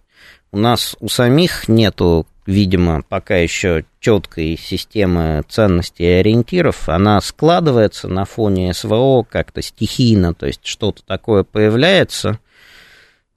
У 0.53 0.59
нас 0.59 0.97
у 1.01 1.09
самих 1.09 1.69
нету 1.69 2.27
видимо, 2.47 3.03
пока 3.09 3.37
еще 3.37 3.85
четкой 4.01 4.57
системы 4.57 5.43
ценностей 5.49 6.05
и 6.05 6.21
ориентиров, 6.21 6.89
она 6.89 7.21
складывается 7.21 8.09
на 8.09 8.25
фоне 8.25 8.75
СВО 8.75 9.23
как-то 9.23 9.63
стихийно, 9.63 10.35
то 10.35 10.47
есть 10.47 10.65
что-то 10.65 11.03
такое 11.05 11.45
появляется, 11.45 12.39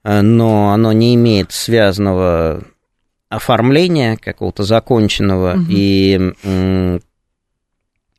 э, 0.04 0.22
но 0.22 0.72
оно 0.72 0.92
не 0.92 1.16
имеет 1.16 1.52
связанного 1.52 2.64
оформления 3.30 4.18
какого-то 4.18 4.64
законченного, 4.64 5.56
угу. 5.56 5.66
и 5.70 6.34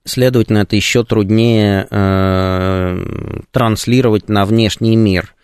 следовательно, 0.04 0.58
это 0.58 0.76
еще 0.76 1.04
труднее 1.04 1.86
э, 1.90 3.40
транслировать 3.50 4.28
на 4.28 4.44
внешний 4.44 4.96
мир. 4.96 5.34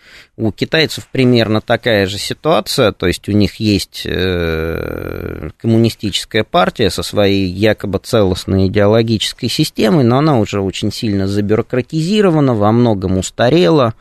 У 0.42 0.50
китайцев 0.50 1.06
примерно 1.12 1.60
такая 1.60 2.06
же 2.06 2.18
ситуация, 2.18 2.90
то 2.90 3.06
есть 3.06 3.28
у 3.28 3.32
них 3.32 3.60
есть 3.60 4.02
э, 4.04 5.50
коммунистическая 5.56 6.42
партия 6.42 6.90
со 6.90 7.04
своей 7.04 7.46
якобы 7.46 8.00
целостной 8.00 8.66
идеологической 8.66 9.48
системой, 9.48 10.02
но 10.02 10.18
она 10.18 10.40
уже 10.40 10.60
очень 10.60 10.90
сильно 10.90 11.28
забюрократизирована, 11.28 12.54
во 12.54 12.72
многом 12.72 13.18
устарела, 13.18 13.94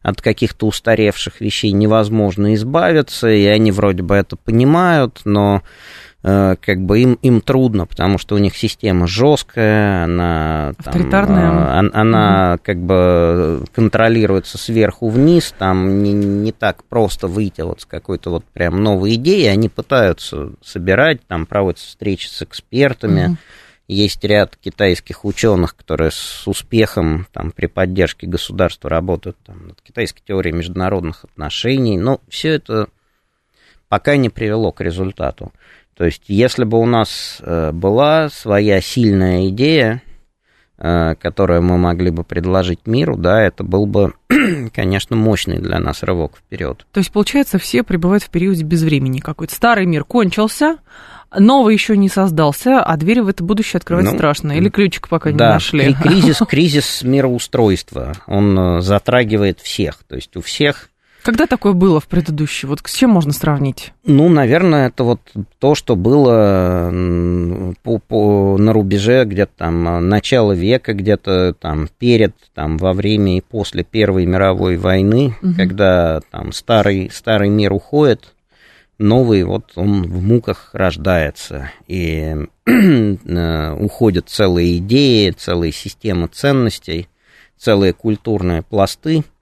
от 0.00 0.22
каких-то 0.22 0.68
устаревших 0.68 1.40
вещей 1.40 1.72
невозможно 1.72 2.54
избавиться, 2.54 3.28
и 3.28 3.46
они 3.46 3.72
вроде 3.72 4.04
бы 4.04 4.14
это 4.14 4.36
понимают, 4.36 5.22
но 5.24 5.64
как 6.20 6.80
бы 6.80 7.00
им, 7.00 7.14
им 7.22 7.40
трудно, 7.40 7.86
потому 7.86 8.18
что 8.18 8.34
у 8.34 8.38
них 8.38 8.56
система 8.56 9.06
жесткая, 9.06 10.04
она, 10.04 10.74
там, 10.82 10.92
Авторитарная. 10.92 11.78
Она, 11.78 11.90
она 11.92 12.52
угу. 12.54 12.62
как 12.64 12.78
бы 12.78 13.64
контролируется 13.72 14.58
сверху 14.58 15.08
вниз, 15.08 15.54
там 15.56 16.02
не, 16.02 16.12
не 16.12 16.52
так 16.52 16.82
просто 16.84 17.28
выйти 17.28 17.60
вот 17.60 17.82
с 17.82 17.86
какой-то 17.86 18.30
вот 18.30 18.44
прям 18.44 18.82
новой 18.82 19.14
идеей, 19.14 19.46
они 19.46 19.68
пытаются 19.68 20.50
собирать, 20.60 21.24
там 21.26 21.46
проводятся 21.46 21.86
встречи 21.86 22.26
с 22.26 22.42
экспертами, 22.42 23.26
угу. 23.26 23.36
Есть 23.88 24.22
ряд 24.22 24.54
китайских 24.56 25.24
ученых, 25.24 25.74
которые 25.74 26.10
с 26.10 26.46
успехом 26.46 27.26
там, 27.32 27.50
при 27.50 27.64
поддержке 27.64 28.26
государства 28.26 28.90
работают 28.90 29.38
там, 29.46 29.68
над 29.68 29.80
китайской 29.80 30.22
теорией 30.22 30.54
международных 30.54 31.24
отношений. 31.24 31.96
Но 31.96 32.20
все 32.28 32.50
это 32.50 32.88
пока 33.88 34.18
не 34.18 34.28
привело 34.28 34.72
к 34.72 34.82
результату. 34.82 35.54
То 35.98 36.04
есть, 36.04 36.22
если 36.28 36.62
бы 36.62 36.78
у 36.78 36.86
нас 36.86 37.38
э, 37.40 37.72
была 37.72 38.28
своя 38.28 38.80
сильная 38.80 39.48
идея, 39.48 40.00
э, 40.78 41.16
которую 41.16 41.62
мы 41.62 41.76
могли 41.76 42.12
бы 42.12 42.22
предложить 42.22 42.86
миру, 42.86 43.16
да, 43.16 43.42
это 43.42 43.64
был 43.64 43.84
бы, 43.84 44.12
конечно, 44.72 45.16
мощный 45.16 45.58
для 45.58 45.80
нас 45.80 46.04
рывок 46.04 46.36
вперед. 46.36 46.86
То 46.92 46.98
есть, 46.98 47.10
получается, 47.10 47.58
все 47.58 47.82
пребывают 47.82 48.22
в 48.22 48.30
периоде 48.30 48.62
безвремени. 48.62 49.18
Какой-то 49.18 49.52
старый 49.52 49.86
мир 49.86 50.04
кончился, 50.04 50.76
новый 51.36 51.74
еще 51.74 51.96
не 51.96 52.08
создался, 52.08 52.78
а 52.78 52.96
двери 52.96 53.18
в 53.18 53.26
это 53.26 53.42
будущее 53.42 53.78
открывать 53.78 54.04
ну, 54.04 54.14
страшно. 54.14 54.52
Или 54.52 54.68
ключик 54.68 55.08
пока 55.08 55.32
да, 55.32 55.46
не 55.46 55.52
нашли. 55.54 55.94
Кризис, 55.94 56.40
кризис 56.48 57.02
мироустройства, 57.02 58.12
он 58.28 58.56
э, 58.56 58.80
затрагивает 58.82 59.58
всех. 59.58 60.04
То 60.06 60.14
есть 60.14 60.36
у 60.36 60.42
всех 60.42 60.90
когда 61.22 61.46
такое 61.46 61.72
было 61.72 62.00
в 62.00 62.06
предыдущий? 62.06 62.68
Вот 62.68 62.80
с 62.84 62.94
чем 62.94 63.10
можно 63.10 63.32
сравнить? 63.32 63.92
Ну, 64.04 64.28
наверное, 64.28 64.88
это 64.88 65.04
вот 65.04 65.20
то, 65.58 65.74
что 65.74 65.96
было 65.96 66.90
по, 67.82 67.98
по, 67.98 68.56
на 68.58 68.72
рубеже 68.72 69.24
где-то 69.24 69.52
там 69.56 70.08
начала 70.08 70.52
века, 70.52 70.94
где-то 70.94 71.54
там 71.54 71.88
перед, 71.98 72.34
там 72.54 72.78
во 72.78 72.92
время 72.92 73.36
и 73.36 73.40
после 73.40 73.84
Первой 73.84 74.26
мировой 74.26 74.76
войны, 74.76 75.34
угу. 75.42 75.54
когда 75.56 76.20
там 76.30 76.52
старый, 76.52 77.10
старый 77.12 77.48
мир 77.48 77.72
уходит, 77.72 78.34
новый 78.98 79.42
вот 79.44 79.72
он 79.74 80.02
в 80.04 80.22
муках 80.22 80.70
рождается, 80.72 81.70
и 81.86 82.36
э, 82.66 83.72
уходят 83.74 84.28
целые 84.28 84.78
идеи, 84.78 85.30
целые 85.30 85.72
системы 85.72 86.28
ценностей, 86.28 87.08
целые 87.56 87.92
культурные 87.92 88.62
пласты– 88.62 89.24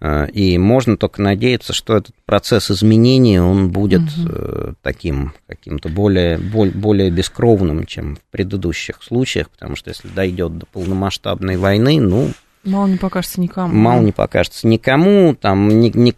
и 0.00 0.58
можно 0.58 0.96
только 0.96 1.22
надеяться, 1.22 1.72
что 1.72 1.96
этот 1.96 2.14
процесс 2.24 2.70
изменения, 2.70 3.42
он 3.42 3.70
будет 3.70 4.02
угу. 4.02 4.74
таким 4.82 5.32
каким-то 5.48 5.88
более, 5.88 6.38
более 6.38 7.10
бескровным, 7.10 7.84
чем 7.84 8.16
в 8.16 8.20
предыдущих 8.30 9.02
случаях, 9.02 9.50
потому 9.50 9.74
что 9.74 9.90
если 9.90 10.08
дойдет 10.08 10.56
до 10.56 10.66
полномасштабной 10.66 11.56
войны, 11.56 12.00
ну, 12.00 12.30
Мало 12.68 12.86
не 12.86 12.96
покажется 12.96 13.40
никому. 13.40 13.74
Мало 13.74 14.00
не 14.00 14.12
покажется 14.12 14.66
никому. 14.66 15.34
Там, 15.34 15.68
не, 15.68 15.90
не, 15.90 16.14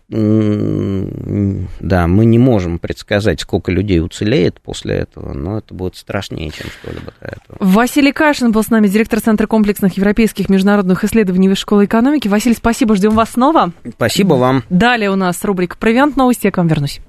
да, 1.80 2.06
мы 2.06 2.24
не 2.24 2.38
можем 2.38 2.78
предсказать, 2.78 3.40
сколько 3.40 3.70
людей 3.72 4.00
уцелеет 4.00 4.60
после 4.60 4.96
этого, 4.96 5.32
но 5.32 5.58
это 5.58 5.74
будет 5.74 5.96
страшнее, 5.96 6.50
чем 6.50 6.66
что-либо 6.70 7.12
до 7.20 7.26
этого. 7.26 7.56
Василий 7.60 8.12
Кашин 8.12 8.52
был 8.52 8.62
с 8.62 8.70
нами, 8.70 8.88
директор 8.88 9.20
Центра 9.20 9.46
комплексных 9.46 9.96
европейских 9.96 10.48
международных 10.48 11.04
исследований 11.04 11.48
Высшей 11.48 11.60
школы 11.60 11.84
экономики. 11.84 12.26
Василий, 12.28 12.54
спасибо, 12.54 12.96
ждем 12.96 13.10
вас 13.12 13.30
снова. 13.30 13.72
Спасибо 13.94 14.34
вам. 14.34 14.64
Далее 14.70 15.10
у 15.10 15.16
нас 15.16 15.44
рубрика 15.44 15.76
«Провиант 15.76 16.16
новости», 16.16 16.46
я 16.46 16.50
к 16.50 16.56
вам 16.56 16.68
вернусь. 16.68 17.00